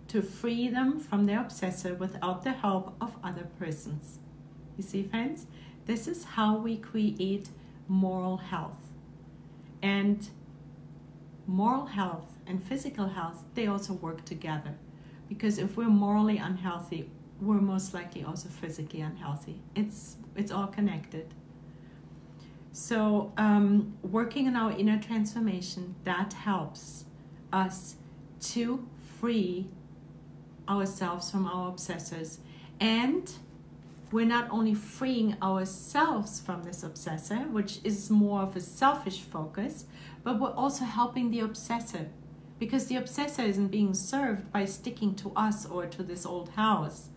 [0.09, 4.18] to free them from their obsessor without the help of other persons.
[4.77, 5.47] You see, friends,
[5.87, 7.49] this is how we create
[7.88, 8.92] moral health.
[9.83, 10.29] And
[11.47, 14.75] moral health and physical health, they also work together.
[15.29, 17.11] Because if we're morally unhealthy,
[17.44, 19.61] we're most likely also physically unhealthy.
[19.74, 21.33] It's it's all connected.
[22.72, 27.04] So um, working on our inner transformation that helps
[27.52, 27.96] us
[28.40, 28.87] to
[29.20, 29.68] free
[30.68, 32.38] ourselves from our obsessors
[32.80, 33.30] and
[34.11, 39.87] we're not only freeing ourselves from this obsessor, which is more of a selfish focus,
[40.22, 42.07] but we're also helping the obsessor
[42.59, 47.09] because the obsessor isn't being served by sticking to us or to this old house.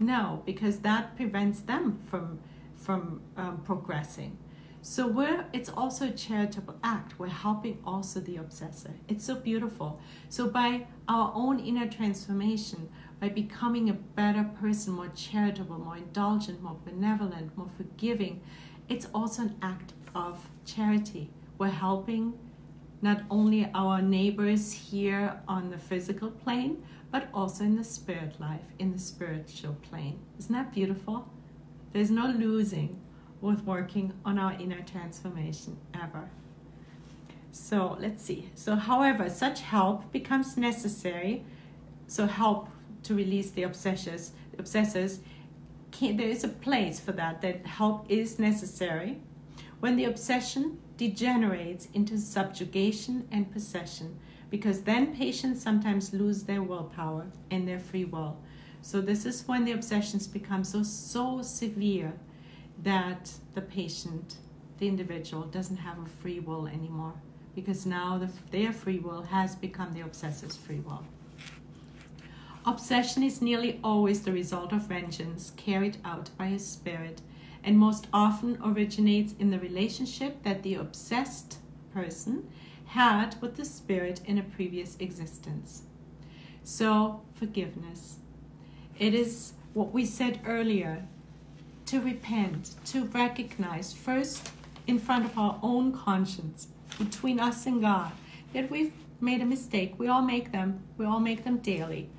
[0.00, 2.40] No, because that prevents them from
[2.74, 4.38] from um, progressing.
[4.80, 7.18] So we're it's also a charitable act.
[7.18, 8.94] We're helping also the obsessor.
[9.08, 10.00] It's so beautiful.
[10.30, 12.88] So by our own inner transformation,
[13.20, 18.40] by becoming a better person, more charitable, more indulgent, more benevolent, more forgiving,
[18.88, 21.28] it's also an act of charity.
[21.58, 22.38] We're helping
[23.02, 28.64] not only our neighbors here on the physical plane, but also in the spirit life,
[28.78, 30.20] in the spiritual plane.
[30.38, 31.28] Isn't that beautiful?
[31.92, 33.00] There's no losing
[33.40, 36.30] with working on our inner transformation ever.
[37.52, 38.50] So let's see.
[38.54, 41.44] So, however, such help becomes necessary.
[42.06, 42.68] So, help
[43.04, 45.18] to release the obsessors, obsessors.
[45.90, 47.40] Can, there is a place for that.
[47.40, 49.18] That help is necessary
[49.80, 54.18] when the obsession degenerates into subjugation and possession
[54.50, 58.36] because then patients sometimes lose their willpower and their free will.
[58.82, 62.14] So this is when the obsessions become so so severe
[62.82, 64.36] that the patient,
[64.78, 67.14] the individual, doesn't have a free will anymore
[67.54, 71.04] because now the, their free will has become the obsessor's free will.
[72.64, 77.20] Obsession is nearly always the result of vengeance carried out by a spirit
[77.62, 81.58] and most often originates in the relationship that the obsessed
[81.92, 82.48] person
[82.90, 85.82] had with the spirit in a previous existence.
[86.64, 88.16] So, forgiveness.
[88.98, 91.06] It is what we said earlier
[91.86, 94.50] to repent, to recognize first
[94.86, 98.12] in front of our own conscience, between us and God,
[98.52, 99.94] that we've made a mistake.
[99.96, 102.10] We all make them, we all make them daily.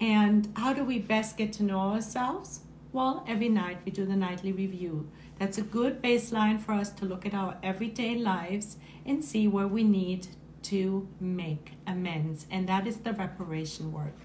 [0.00, 2.60] And how do we best get to know ourselves?
[2.92, 5.10] Well, every night we do the nightly review.
[5.38, 9.68] That's a good baseline for us to look at our everyday lives and see where
[9.68, 10.28] we need
[10.62, 12.46] to make amends.
[12.50, 14.16] And that is the reparation work.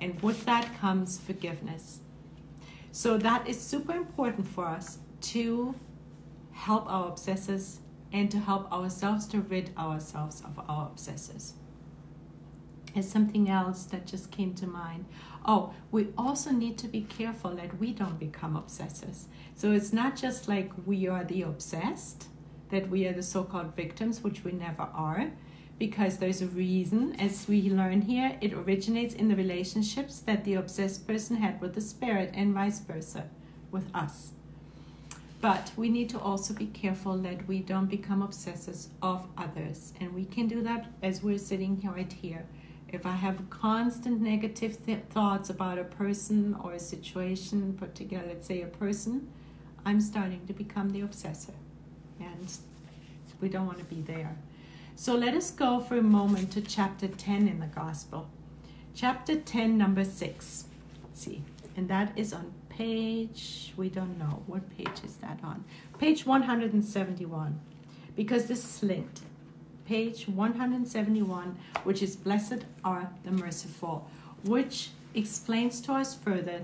[0.00, 2.00] And with that comes forgiveness.
[2.92, 5.74] So that is super important for us to
[6.52, 7.78] help our obsessors
[8.12, 11.52] and to help ourselves to rid ourselves of our obsessors.
[12.94, 15.04] There's something else that just came to mind.
[15.44, 19.24] Oh, we also need to be careful that we don't become obsessors.
[19.54, 22.28] So it's not just like we are the obsessed,
[22.70, 25.30] that we are the so called victims, which we never are,
[25.78, 30.54] because there's a reason, as we learn here, it originates in the relationships that the
[30.54, 33.28] obsessed person had with the spirit and vice versa
[33.70, 34.32] with us.
[35.40, 39.92] But we need to also be careful that we don't become obsessors of others.
[40.00, 42.46] And we can do that as we're sitting here right here.
[42.88, 48.48] If I have constant negative th- thoughts about a person or a situation, particularly, let's
[48.48, 49.28] say, a person,
[49.84, 51.54] I'm starting to become the obsessor.
[52.20, 52.52] And
[53.40, 54.36] we don't want to be there.
[54.96, 58.28] So let us go for a moment to chapter 10 in the Gospel.
[58.94, 60.64] Chapter 10, number 6.
[61.04, 61.42] Let's see.
[61.76, 64.42] And that is on page, we don't know.
[64.46, 65.64] What page is that on?
[65.98, 67.60] Page 171.
[68.16, 69.20] Because this is linked
[69.88, 74.06] page 171, which is Blessed are the Merciful,
[74.44, 76.60] which explains to us further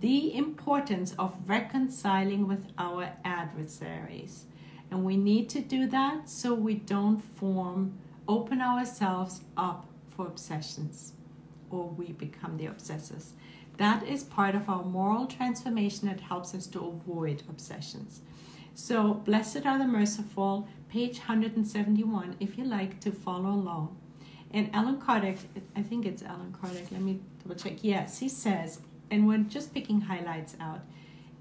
[0.00, 4.44] the importance of reconciling with our adversaries.
[4.90, 11.12] And we need to do that so we don't form, open ourselves up for obsessions
[11.70, 13.30] or we become the obsessors.
[13.76, 18.20] That is part of our moral transformation that helps us to avoid obsessions.
[18.74, 23.96] So, Blessed are the Merciful, page 171, if you like to follow along.
[24.50, 25.38] And Allan Kardec,
[25.74, 27.78] I think it's Allan Kardec, let me double check.
[27.82, 28.80] Yes, he says,
[29.10, 30.80] and we're just picking highlights out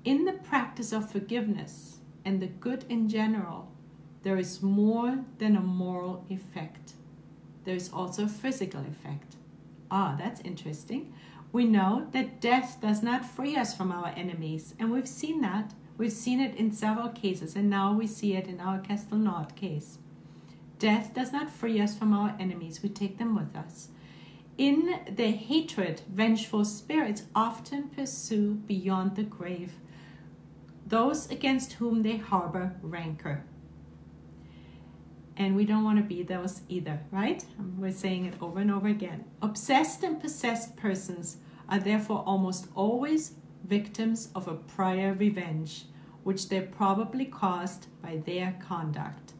[0.03, 3.71] in the practice of forgiveness and the good in general,
[4.23, 6.93] there is more than a moral effect.
[7.63, 9.35] There is also a physical effect.
[9.91, 11.13] Ah, that's interesting.
[11.51, 15.73] We know that death does not free us from our enemies, and we've seen that.
[15.97, 19.99] We've seen it in several cases, and now we see it in our Castelnau case.
[20.79, 23.89] Death does not free us from our enemies, we take them with us.
[24.57, 29.73] In their hatred, vengeful spirits often pursue beyond the grave
[30.85, 33.43] those against whom they harbor rancor.
[35.37, 37.43] And we don't want to be those either, right?
[37.77, 39.25] We're saying it over and over again.
[39.41, 43.33] Obsessed and possessed persons are therefore almost always
[43.65, 45.85] victims of a prior revenge,
[46.23, 49.33] which they probably caused by their conduct.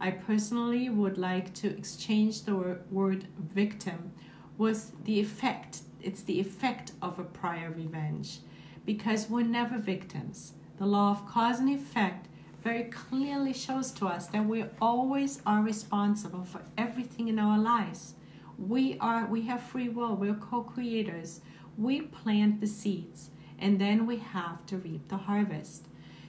[0.00, 4.12] I personally would like to exchange the word victim
[4.58, 5.80] with the effect.
[6.00, 8.38] It's the effect of a prior revenge
[8.84, 10.52] because we're never victims.
[10.78, 12.26] The law of cause and effect
[12.62, 18.14] very clearly shows to us that we always are responsible for everything in our lives.
[18.58, 21.40] We are we have free will, we're co-creators.
[21.76, 25.86] We plant the seeds and then we have to reap the harvest.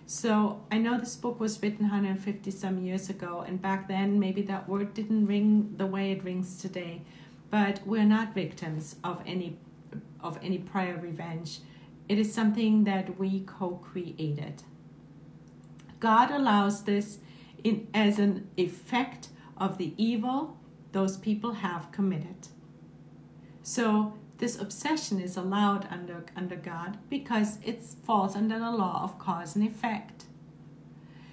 [0.07, 4.43] So I know this book was written 150 some years ago, and back then maybe
[4.43, 7.01] that word didn't ring the way it rings today.
[7.49, 9.57] But we're not victims of any
[10.21, 11.59] of any prior revenge.
[12.07, 14.63] It is something that we co created.
[15.99, 17.19] God allows this
[17.63, 20.57] in, as an effect of the evil
[20.91, 22.47] those people have committed.
[23.63, 29.17] So, this obsession is allowed under, under God because it falls under the law of
[29.17, 30.25] cause and effect.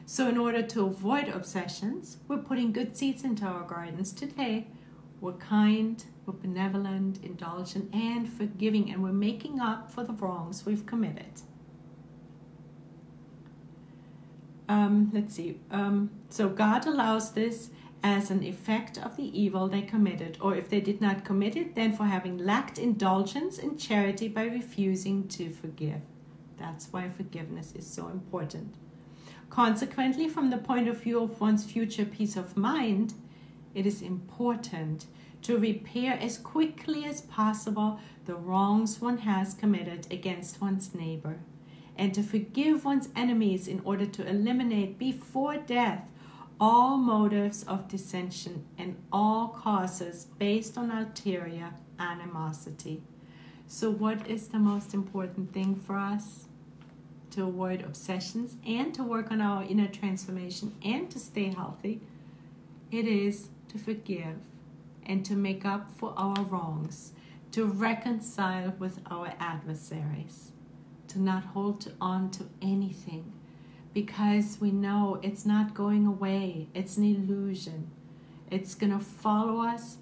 [0.07, 4.69] So, in order to avoid obsessions, we're putting good seeds into our gardens today.
[5.23, 10.85] We're kind, we're benevolent, indulgent, and forgiving, and we're making up for the wrongs we've
[10.85, 11.43] committed.
[14.69, 15.61] Um, let's see.
[15.71, 17.71] Um, so God allows this
[18.03, 21.77] as an effect of the evil they committed, or if they did not commit it,
[21.77, 26.01] then for having lacked indulgence and charity by refusing to forgive.
[26.59, 28.75] That's why forgiveness is so important.
[29.51, 33.15] Consequently, from the point of view of one's future peace of mind,
[33.75, 35.07] it is important
[35.43, 41.41] to repair as quickly as possible the wrongs one has committed against one's neighbor,
[41.97, 46.09] and to forgive one's enemies in order to eliminate before death
[46.61, 53.03] all motives of dissension and all causes based on ulterior animosity.
[53.67, 56.47] So, what is the most important thing for us?
[57.31, 62.01] To avoid obsessions and to work on our inner transformation and to stay healthy,
[62.91, 64.37] it is to forgive
[65.05, 67.13] and to make up for our wrongs,
[67.51, 70.53] to reconcile with our adversaries,
[71.09, 73.33] to not hold on to anything
[73.93, 77.91] because we know it's not going away, it's an illusion.
[78.51, 79.99] It's going to follow us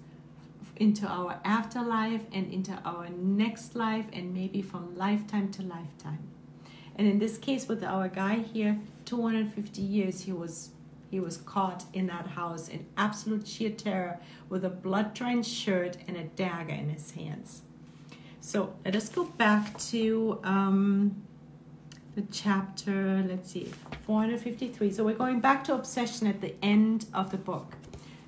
[0.77, 6.27] into our afterlife and into our next life, and maybe from lifetime to lifetime.
[6.95, 10.69] And in this case, with our guy here, 250 years he was
[11.11, 15.97] he was caught in that house in absolute sheer terror with a blood drenched shirt
[16.07, 17.63] and a dagger in his hands.
[18.39, 21.21] So let us go back to um,
[22.15, 23.71] the chapter, let's see,
[24.05, 24.91] 453.
[24.91, 27.75] So we're going back to obsession at the end of the book.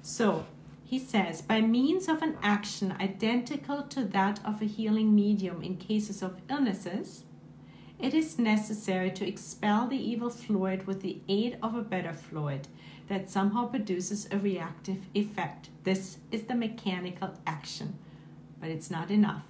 [0.02, 0.46] So
[0.84, 5.78] he says, by means of an action identical to that of a healing medium in
[5.78, 7.24] cases of illnesses,
[8.04, 12.68] it is necessary to expel the evil fluid with the aid of a better fluid
[13.08, 15.70] that somehow produces a reactive effect.
[15.86, 17.98] This is the mechanical action,
[18.60, 19.44] but it's not enough.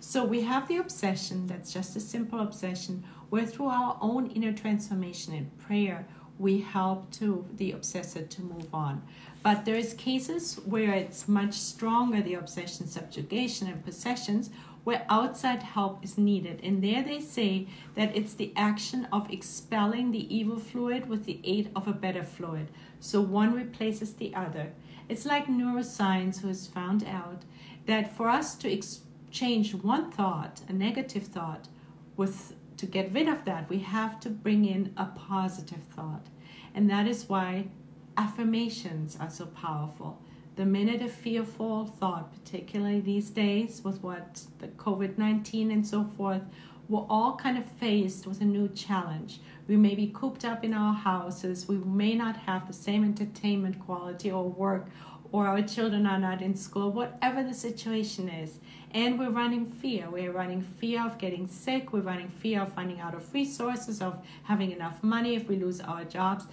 [0.00, 4.52] So we have the obsession, that's just a simple obsession, where through our own inner
[4.52, 6.04] transformation and prayer,
[6.40, 9.02] we help to the obsessor to move on.
[9.44, 14.50] But there is cases where it's much stronger, the obsession, subjugation, and possessions,
[14.84, 16.60] where outside help is needed.
[16.62, 21.40] And there they say that it's the action of expelling the evil fluid with the
[21.44, 22.68] aid of a better fluid.
[23.00, 24.72] So one replaces the other.
[25.08, 27.42] It's like neuroscience who has found out
[27.86, 31.68] that for us to exchange one thought, a negative thought,
[32.16, 36.26] with to get rid of that, we have to bring in a positive thought.
[36.74, 37.68] And that is why
[38.16, 40.20] affirmations are so powerful.
[40.56, 46.04] The minute a fearful thought, particularly these days with what the COVID 19 and so
[46.04, 46.42] forth,
[46.88, 49.40] we're all kind of faced with a new challenge.
[49.66, 53.80] We may be cooped up in our houses, we may not have the same entertainment
[53.80, 54.88] quality or work,
[55.30, 58.58] or our children are not in school, whatever the situation is.
[58.90, 60.10] And we're running fear.
[60.10, 64.22] We're running fear of getting sick, we're running fear of running out of resources, of
[64.42, 66.44] having enough money if we lose our jobs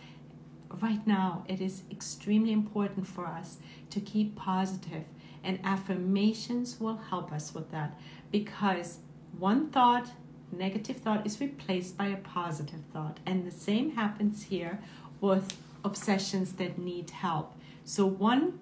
[0.82, 3.58] right now, it is extremely important for us
[3.92, 5.04] to keep positive,
[5.44, 7.98] and affirmations will help us with that
[8.32, 9.00] because
[9.38, 10.12] one thought,
[10.52, 14.80] negative thought, is replaced by a positive thought, and the same happens here
[15.22, 17.56] with obsessions that need help.
[17.84, 18.60] So, one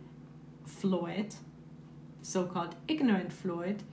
[0.65, 1.35] fluid,
[2.21, 3.83] so called ignorant fluid,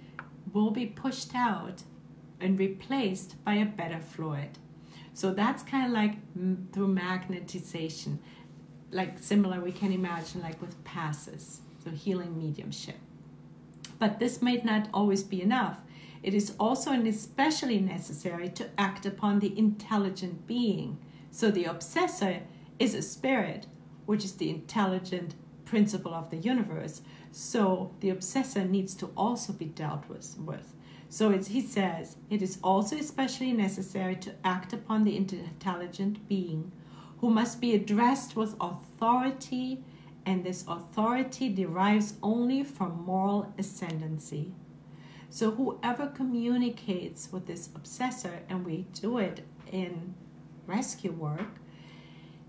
[0.53, 1.83] will be pushed out
[2.41, 4.59] and replaced by a better fluid.
[5.15, 6.17] So that's kind of like
[6.73, 8.19] through magnetization,
[8.95, 12.97] like similar we can imagine like with passes, so healing mediumship.
[13.99, 15.81] But this might not always be enough.
[16.23, 20.99] It is also and especially necessary to act upon the intelligent being.
[21.31, 22.43] So the obsessor
[22.79, 23.67] is a spirit,
[24.07, 25.35] which is the intelligent
[25.65, 27.03] principle of the universe.
[27.33, 30.37] So the obsessor needs to also be dealt with.
[30.39, 30.73] with.
[31.09, 36.73] So he says, it is also especially necessary to act upon the intelligent being
[37.19, 39.83] who must be addressed with authority,
[40.27, 44.53] and this authority derives only from moral ascendancy.
[45.31, 50.15] So whoever communicates with this obsessor, and we do it in
[50.67, 51.59] rescue work,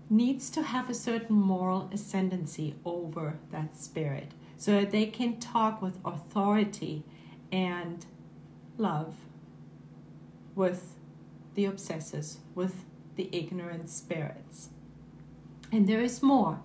[0.08, 5.82] needs to have a certain moral ascendancy over that spirit so that they can talk
[5.82, 7.04] with authority
[7.50, 8.06] and
[8.78, 9.16] love
[10.54, 10.94] with
[11.54, 12.84] the obsessors, with
[13.16, 14.70] the ignorant spirits.
[15.72, 16.60] And there is more.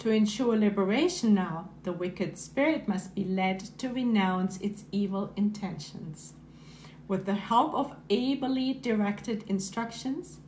[0.00, 6.34] To ensure liberation now, the wicked spirit must be led to renounce its evil intentions.
[7.08, 10.38] With the help of ably directed instructions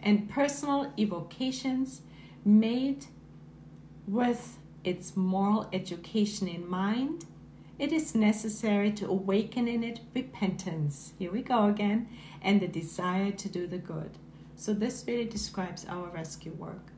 [0.00, 2.02] and personal evocations
[2.44, 3.06] made
[4.06, 7.26] with its moral education in mind,
[7.78, 11.12] it is necessary to awaken in it repentance.
[11.18, 12.08] Here we go again,
[12.40, 14.12] and the desire to do the good.
[14.58, 16.90] So, this really describes our rescue work,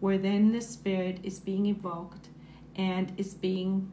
[0.00, 2.28] where then the Spirit is being evoked
[2.74, 3.90] and is being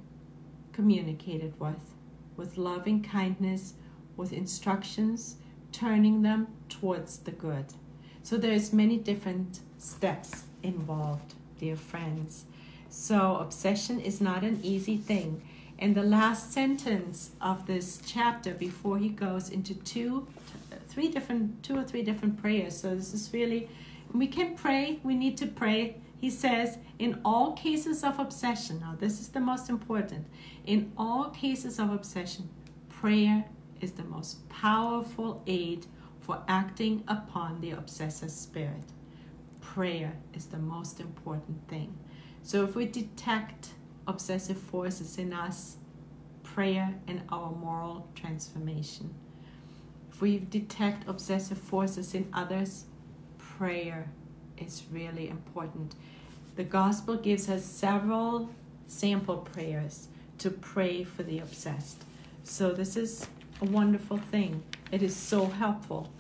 [0.72, 1.94] communicated with,
[2.38, 3.74] with loving kindness,
[4.16, 5.36] with instructions,
[5.74, 7.66] turning them towards the good.
[8.24, 12.46] So, there's many different steps involved, dear friends.
[12.90, 15.42] So, obsession is not an easy thing
[15.78, 20.28] in the last sentence of this chapter before he goes into two
[20.92, 22.78] three different two or three different prayers.
[22.78, 23.70] So this is really
[24.14, 25.96] we can pray we need to pray.
[26.20, 30.28] He says in all cases of obsession now this is the most important
[30.66, 32.50] in all cases of obsession
[32.90, 33.46] prayer
[33.80, 35.88] is the most powerful aid
[36.20, 38.92] for acting upon the obsessive spirit.
[39.60, 41.98] Prayer is the most important thing.
[42.44, 43.70] So if we detect
[44.08, 45.78] obsessive forces in us,
[46.44, 49.14] prayer, and our moral transformation.
[50.22, 52.86] We detect obsessive forces in others,
[53.40, 54.12] prayer
[54.56, 55.96] is really important.
[56.56, 58.52] The gospel gives us several
[58.86, 62.04] sample prayers to pray for the obsessed.
[62.44, 63.28] So, this is
[63.64, 64.64] a wonderful thing.
[64.92, 66.12] It is so helpful.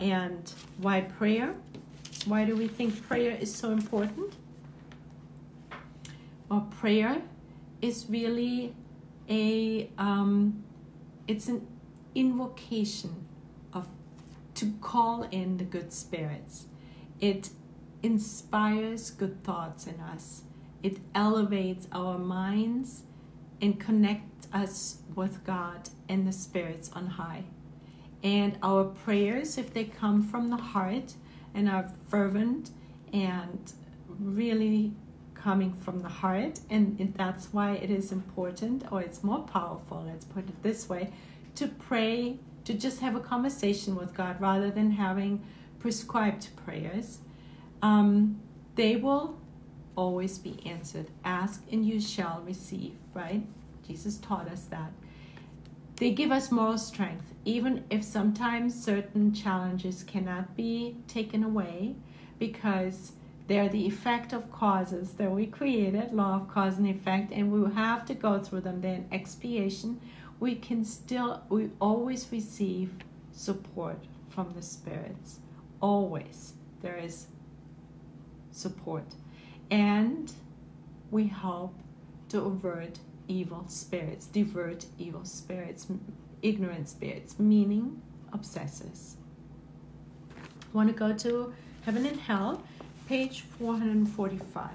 [0.00, 1.54] And why prayer?
[2.24, 4.32] Why do we think prayer is so important?
[6.48, 7.20] Well, prayer
[7.82, 8.74] is really
[9.28, 10.64] a um,
[11.28, 11.66] it's an
[12.14, 13.21] invocation
[14.62, 16.66] to call in the good spirits.
[17.20, 17.50] It
[18.00, 20.42] inspires good thoughts in us.
[20.84, 23.02] It elevates our minds
[23.60, 27.42] and connects us with God and the spirits on high.
[28.22, 31.14] And our prayers, if they come from the heart
[31.54, 32.70] and are fervent
[33.12, 33.72] and
[34.08, 34.92] really
[35.34, 40.24] coming from the heart, and that's why it is important, or it's more powerful, let's
[40.24, 41.12] put it this way,
[41.56, 45.44] to pray, to just have a conversation with God rather than having
[45.78, 47.18] prescribed prayers.
[47.80, 48.40] Um,
[48.76, 49.38] they will
[49.96, 51.06] always be answered.
[51.24, 53.42] Ask and you shall receive, right?
[53.86, 54.92] Jesus taught us that.
[55.96, 61.94] They give us moral strength, even if sometimes certain challenges cannot be taken away
[62.38, 63.12] because
[63.46, 67.60] they're the effect of causes that we created, law of cause and effect, and we
[67.60, 68.80] will have to go through them.
[68.80, 70.00] Then expiation,
[70.42, 72.90] we can still, we always receive
[73.30, 75.38] support from the spirits.
[75.80, 77.28] Always there is
[78.50, 79.04] support.
[79.70, 80.32] And
[81.12, 81.78] we help
[82.30, 85.86] to avert evil spirits, divert evil spirits,
[86.42, 89.14] ignorant spirits, meaning obsessors.
[90.72, 92.64] Want to go to Heaven and Hell,
[93.08, 94.70] page 445.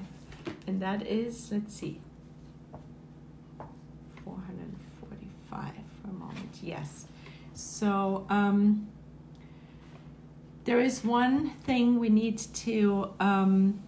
[0.66, 2.00] And that is, let's see,
[5.58, 6.58] 445 for a moment.
[6.62, 7.06] Yes.
[7.54, 8.88] So, um,
[10.66, 13.82] there is one thing we need to um,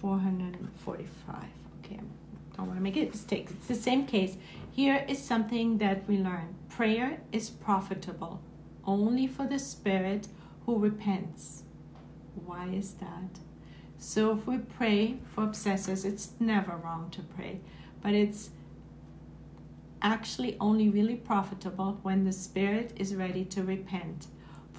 [0.00, 1.36] 445
[1.84, 3.46] okay I don't want to make a mistake.
[3.50, 4.36] It's the same case.
[4.72, 6.56] Here is something that we learn.
[6.68, 8.42] Prayer is profitable
[8.84, 10.26] only for the spirit
[10.66, 11.62] who repents.
[12.44, 13.38] Why is that?
[13.98, 17.60] So if we pray for obsessors it's never wrong to pray
[18.02, 18.50] but it's
[20.02, 24.26] actually only really profitable when the spirit is ready to repent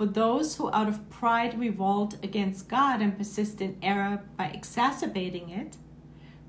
[0.01, 5.51] for those who out of pride revolt against God and persist in error by exacerbating
[5.51, 5.77] it,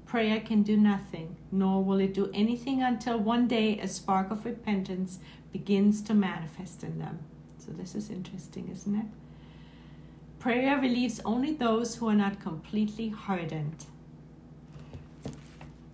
[0.07, 4.47] prayer can do nothing, nor will it do anything until one day a spark of
[4.47, 5.19] repentance
[5.53, 7.19] begins to manifest in them.
[7.59, 9.07] So, this is interesting, isn't it?
[10.39, 13.85] Prayer relieves only those who are not completely hardened.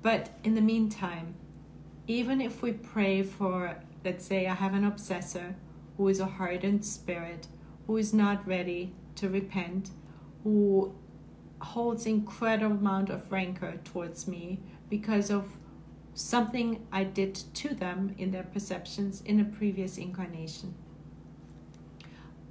[0.00, 1.34] But in the meantime,
[2.08, 5.54] even if we pray for, let's say, I have an obsessor
[5.96, 7.46] who is a hardened spirit,
[7.86, 9.90] who is not ready to repent,
[10.42, 10.94] who
[11.60, 15.58] holds incredible amount of rancor towards me because of
[16.14, 20.74] something I did to them in their perceptions in a previous incarnation.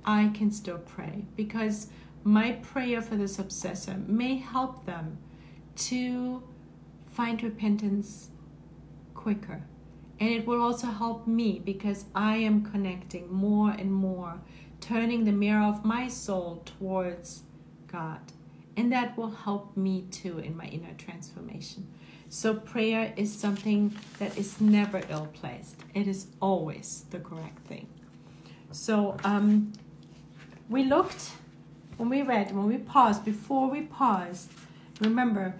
[0.05, 1.87] I can still pray because
[2.23, 5.17] my prayer for this obsessor may help them
[5.75, 6.43] to
[7.07, 8.29] find repentance
[9.27, 9.61] quicker
[10.21, 14.39] and it will also help me because I am connecting more and more,
[14.79, 17.43] turning the mirror of my soul towards
[17.87, 18.21] God.
[18.77, 21.87] And that will help me too in my inner transformation.
[22.29, 27.87] So, prayer is something that is never ill placed, it is always the correct thing.
[28.71, 29.73] So, um,
[30.69, 31.31] we looked,
[31.97, 34.49] when we read, when we paused, before we paused,
[35.01, 35.55] remember,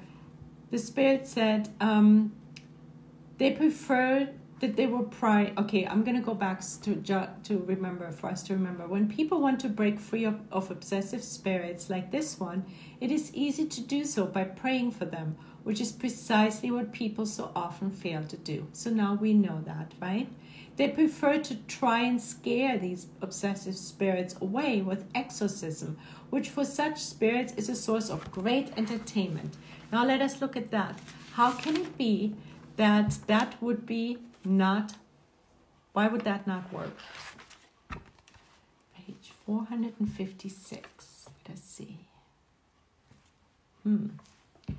[0.72, 2.32] the Spirit said um,
[3.38, 4.30] they preferred
[4.60, 6.96] that they were pride okay i'm going to go back to
[7.44, 8.88] to remember for us to remember.
[8.88, 12.66] When people want to break free of, of obsessive spirits like this one
[13.00, 17.26] it is easy to do so by praying for them which is precisely what people
[17.26, 18.68] so often fail to do.
[18.72, 20.30] So now we know that right?
[20.76, 25.98] They prefer to try and scare these obsessive spirits away with exorcism
[26.30, 29.56] which for such spirits is a source of great entertainment.
[29.92, 31.00] Now let us look at that.
[31.34, 32.36] How can it be
[32.78, 34.94] that that would be not,
[35.94, 36.98] why would that not work?
[38.96, 41.30] Page 456.
[41.48, 41.98] Let's see.
[43.84, 44.08] Hmm.
[44.70, 44.74] I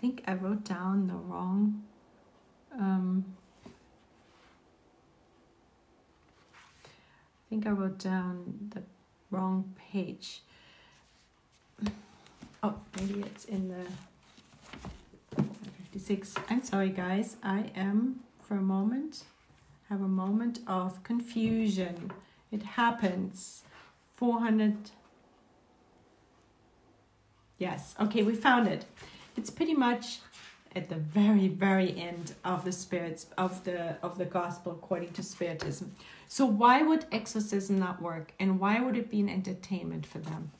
[0.00, 1.84] think I wrote down the wrong.
[2.78, 3.24] Um,
[6.84, 8.82] I think I wrote down the
[9.30, 10.42] wrong page.
[12.62, 13.84] Oh, maybe it's in the
[15.96, 16.34] 56.
[16.50, 17.38] I'm sorry, guys.
[17.42, 19.24] I am for a moment.
[19.88, 22.10] Have a moment of confusion.
[22.52, 23.62] It happens.
[24.14, 24.76] 400.
[27.56, 28.84] Yes, okay, we found it.
[29.38, 30.18] It's pretty much
[30.74, 35.22] at the very very end of the spirits of the of the gospel according to
[35.22, 35.90] spiritism
[36.28, 40.50] so why would exorcism not work and why would it be an entertainment for them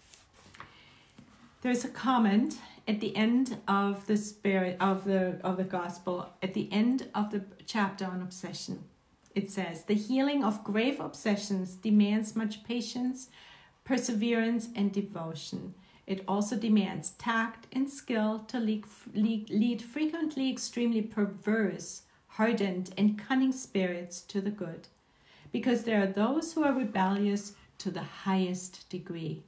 [1.60, 2.56] there's a comment
[2.88, 7.30] at the end of the spirit of the of the gospel at the end of
[7.30, 8.84] the chapter on obsession
[9.34, 13.28] it says the healing of grave obsessions demands much patience
[13.86, 15.74] perseverance and devotion.
[16.06, 18.84] It also demands tact and skill to lead,
[19.14, 24.88] lead, lead frequently extremely perverse hardened and cunning spirits to the good
[25.52, 29.42] because there are those who are rebellious to the highest degree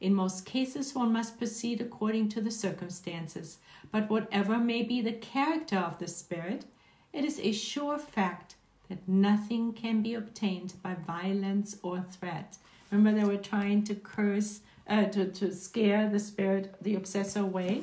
[0.00, 3.58] in most cases, one must proceed according to the circumstances,
[3.92, 6.64] but whatever may be the character of the spirit,
[7.12, 8.54] it is a sure fact
[8.88, 12.56] that nothing can be obtained by violence or threat.
[12.90, 17.82] Remember, they were trying to curse, uh, to, to scare the spirit, the obsessor away.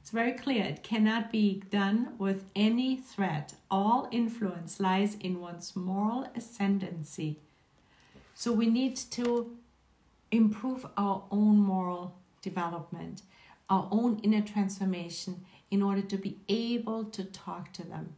[0.00, 3.54] It's very clear it cannot be done with any threat.
[3.70, 7.40] All influence lies in one's moral ascendancy.
[8.34, 9.56] So we need to
[10.30, 13.22] improve our own moral development,
[13.68, 18.14] our own inner transformation in order to be able to talk to them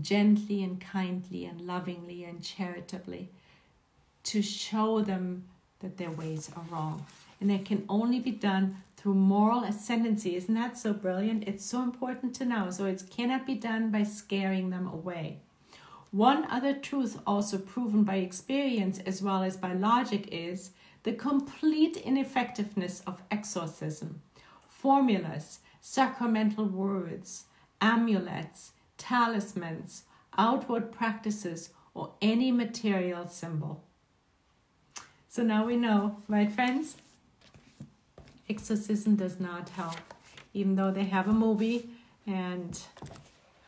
[0.00, 3.30] gently and kindly and lovingly and charitably
[4.22, 5.44] to show them
[5.80, 7.06] that their ways are wrong.
[7.40, 10.34] and it can only be done through moral ascendancy.
[10.34, 11.46] Isn't that so brilliant?
[11.46, 12.70] It's so important to know.
[12.70, 15.38] So it cannot be done by scaring them away.
[16.10, 20.70] One other truth, also proven by experience as well as by logic, is
[21.08, 24.20] the complete ineffectiveness of exorcism.
[24.68, 27.44] Formulas, sacramental words,
[27.80, 30.02] amulets, talismans,
[30.36, 33.82] outward practices, or any material symbol.
[35.30, 36.98] So now we know, right, friends?
[38.50, 40.12] Exorcism does not help,
[40.52, 41.88] even though they have a movie
[42.26, 42.78] and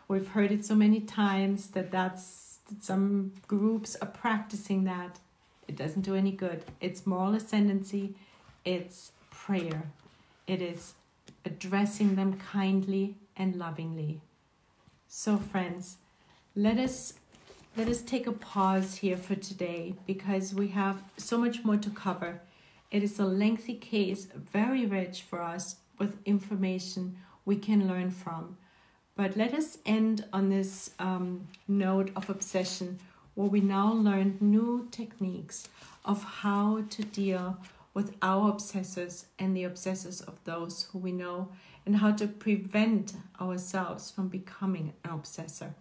[0.09, 5.21] we've heard it so many times that that's some groups are practicing that.
[5.71, 6.65] It doesn't do any good.
[6.81, 8.17] It's moral ascendancy,
[8.65, 9.85] it's prayer,
[10.49, 10.95] it is
[11.45, 14.21] addressing them kindly and lovingly.
[15.07, 15.99] So, friends,
[16.57, 17.15] let us
[17.77, 21.91] let us take a pause here for today because we have so much more to
[21.91, 22.41] cover.
[22.91, 28.57] It is a lengthy case, very rich for us with information we can learn from.
[29.15, 32.99] But let us end on this um, note of obsession
[33.41, 35.67] where we now learn new techniques
[36.05, 37.57] of how to deal
[37.95, 41.49] with our obsessors and the obsessors of those who we know
[41.87, 45.73] and how to prevent ourselves from becoming an obsessor.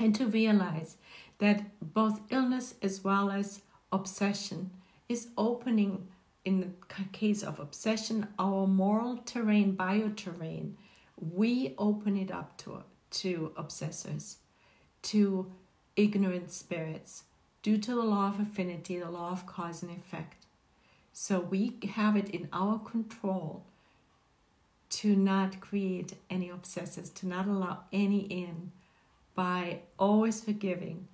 [0.00, 0.96] And to realize
[1.40, 3.60] that both illness as well as
[3.92, 4.70] obsession
[5.10, 6.08] is opening
[6.46, 10.72] in the case of obsession our moral terrain bioterrain.
[11.20, 14.36] We open it up to to obsessors
[15.02, 15.52] to
[15.96, 17.24] ignorant spirits
[17.62, 20.46] due to the law of affinity the law of cause and effect
[21.12, 23.64] so we have it in our control
[24.88, 28.72] to not create any obsessors to not allow any in
[29.34, 31.08] by always forgiving,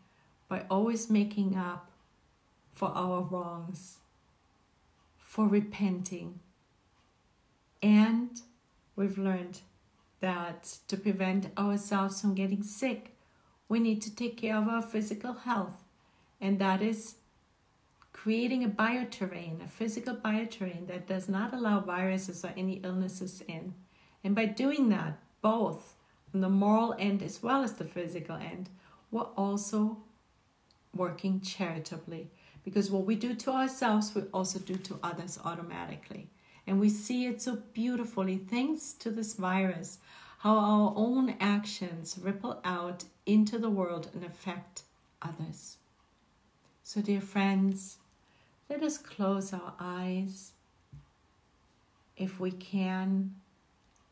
[0.49, 1.91] by always making up
[2.75, 3.99] for our wrongs,
[5.17, 6.41] for repenting.
[7.83, 8.41] And
[8.97, 9.61] we've learned
[10.21, 13.15] that to prevent ourselves from getting sick,
[13.69, 15.85] we need to take care of our physical health.
[16.41, 17.17] And that is
[18.13, 23.75] creating a bioterrain, a physical bioterrain that does not allow viruses or any illnesses in.
[24.25, 25.95] And by doing that, both
[26.35, 28.71] on the moral end as well as the physical end,
[29.11, 29.99] we're also
[30.95, 32.31] working charitably
[32.65, 36.29] because what we do to ourselves, we also do to others automatically.
[36.67, 39.99] And we see it so beautifully thanks to this virus,
[40.41, 44.83] how our own actions ripple out into the world and affect
[45.23, 45.77] others.
[46.83, 47.99] So, dear friends,
[48.71, 50.53] let us close our eyes
[52.17, 53.35] if we can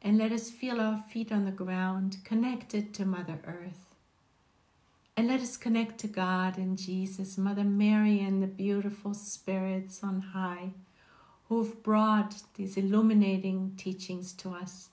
[0.02, 3.94] and let us feel our feet on the ground, connected to Mother Earth.
[5.16, 10.20] And let us connect to God and Jesus, Mother Mary, and the beautiful spirits on
[10.20, 10.70] high
[11.48, 14.90] who've brought these illuminating teachings to us.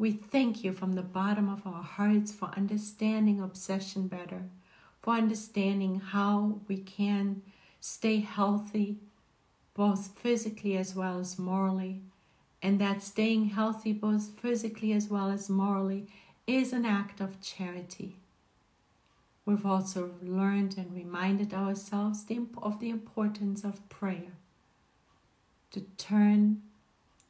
[0.00, 4.44] We thank you from the bottom of our hearts for understanding obsession better,
[5.02, 7.42] for understanding how we can
[7.80, 8.96] stay healthy,
[9.74, 12.00] both physically as well as morally
[12.62, 16.06] and that staying healthy, both physically as well as morally,
[16.46, 18.16] is an act of charity.
[19.44, 22.24] We've also learned and reminded ourselves
[22.62, 24.32] of the importance of prayer
[25.72, 26.62] to turn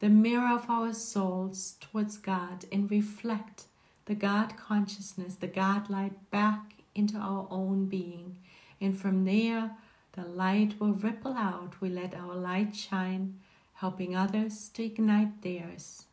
[0.01, 3.65] the mirror of our souls towards God and reflect
[4.07, 8.37] the God consciousness, the God light back into our own being.
[8.81, 9.73] And from there,
[10.13, 11.81] the light will ripple out.
[11.81, 13.39] We let our light shine
[13.75, 16.07] helping others to ignite theirs.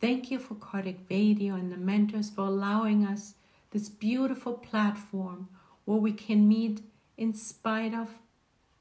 [0.00, 3.34] Thank you for Kardec Radio and the mentors for allowing us
[3.72, 5.48] this beautiful platform
[5.84, 6.82] where we can meet
[7.18, 8.08] in spite of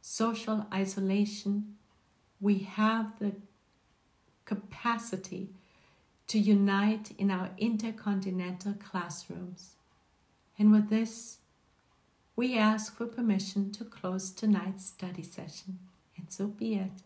[0.02, 1.76] social isolation.
[2.40, 3.34] We have the
[4.46, 5.50] capacity
[6.28, 9.76] to unite in our intercontinental classrooms.
[10.58, 11.38] And with this,
[12.36, 15.80] we ask for permission to close tonight's study session
[16.16, 17.04] and so be it.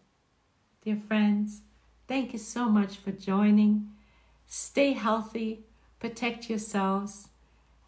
[0.83, 1.61] Dear friends,
[2.07, 3.89] thank you so much for joining.
[4.47, 5.63] Stay healthy,
[5.99, 7.29] protect yourselves,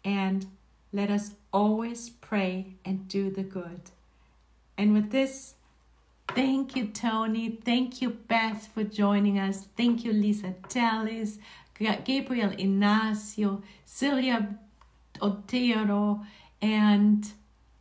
[0.04, 0.46] and
[0.92, 3.82] let us always pray and do the good.
[4.78, 5.55] And with this,
[6.28, 7.50] thank you, Tony.
[7.64, 9.68] Thank you, Beth, for joining us.
[9.76, 11.38] Thank you, Lisa Tellis,
[12.04, 14.58] Gabriel Ignacio, Celia
[15.20, 16.24] Otero,
[16.60, 17.30] and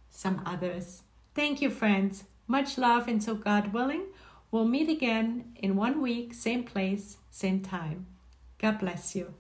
[0.10, 1.04] some others.
[1.34, 2.24] Thank you, friends.
[2.48, 4.04] Much love, and so God willing,
[4.52, 8.06] we'll meet again in one week, same place, same time.
[8.60, 9.34] God bless you.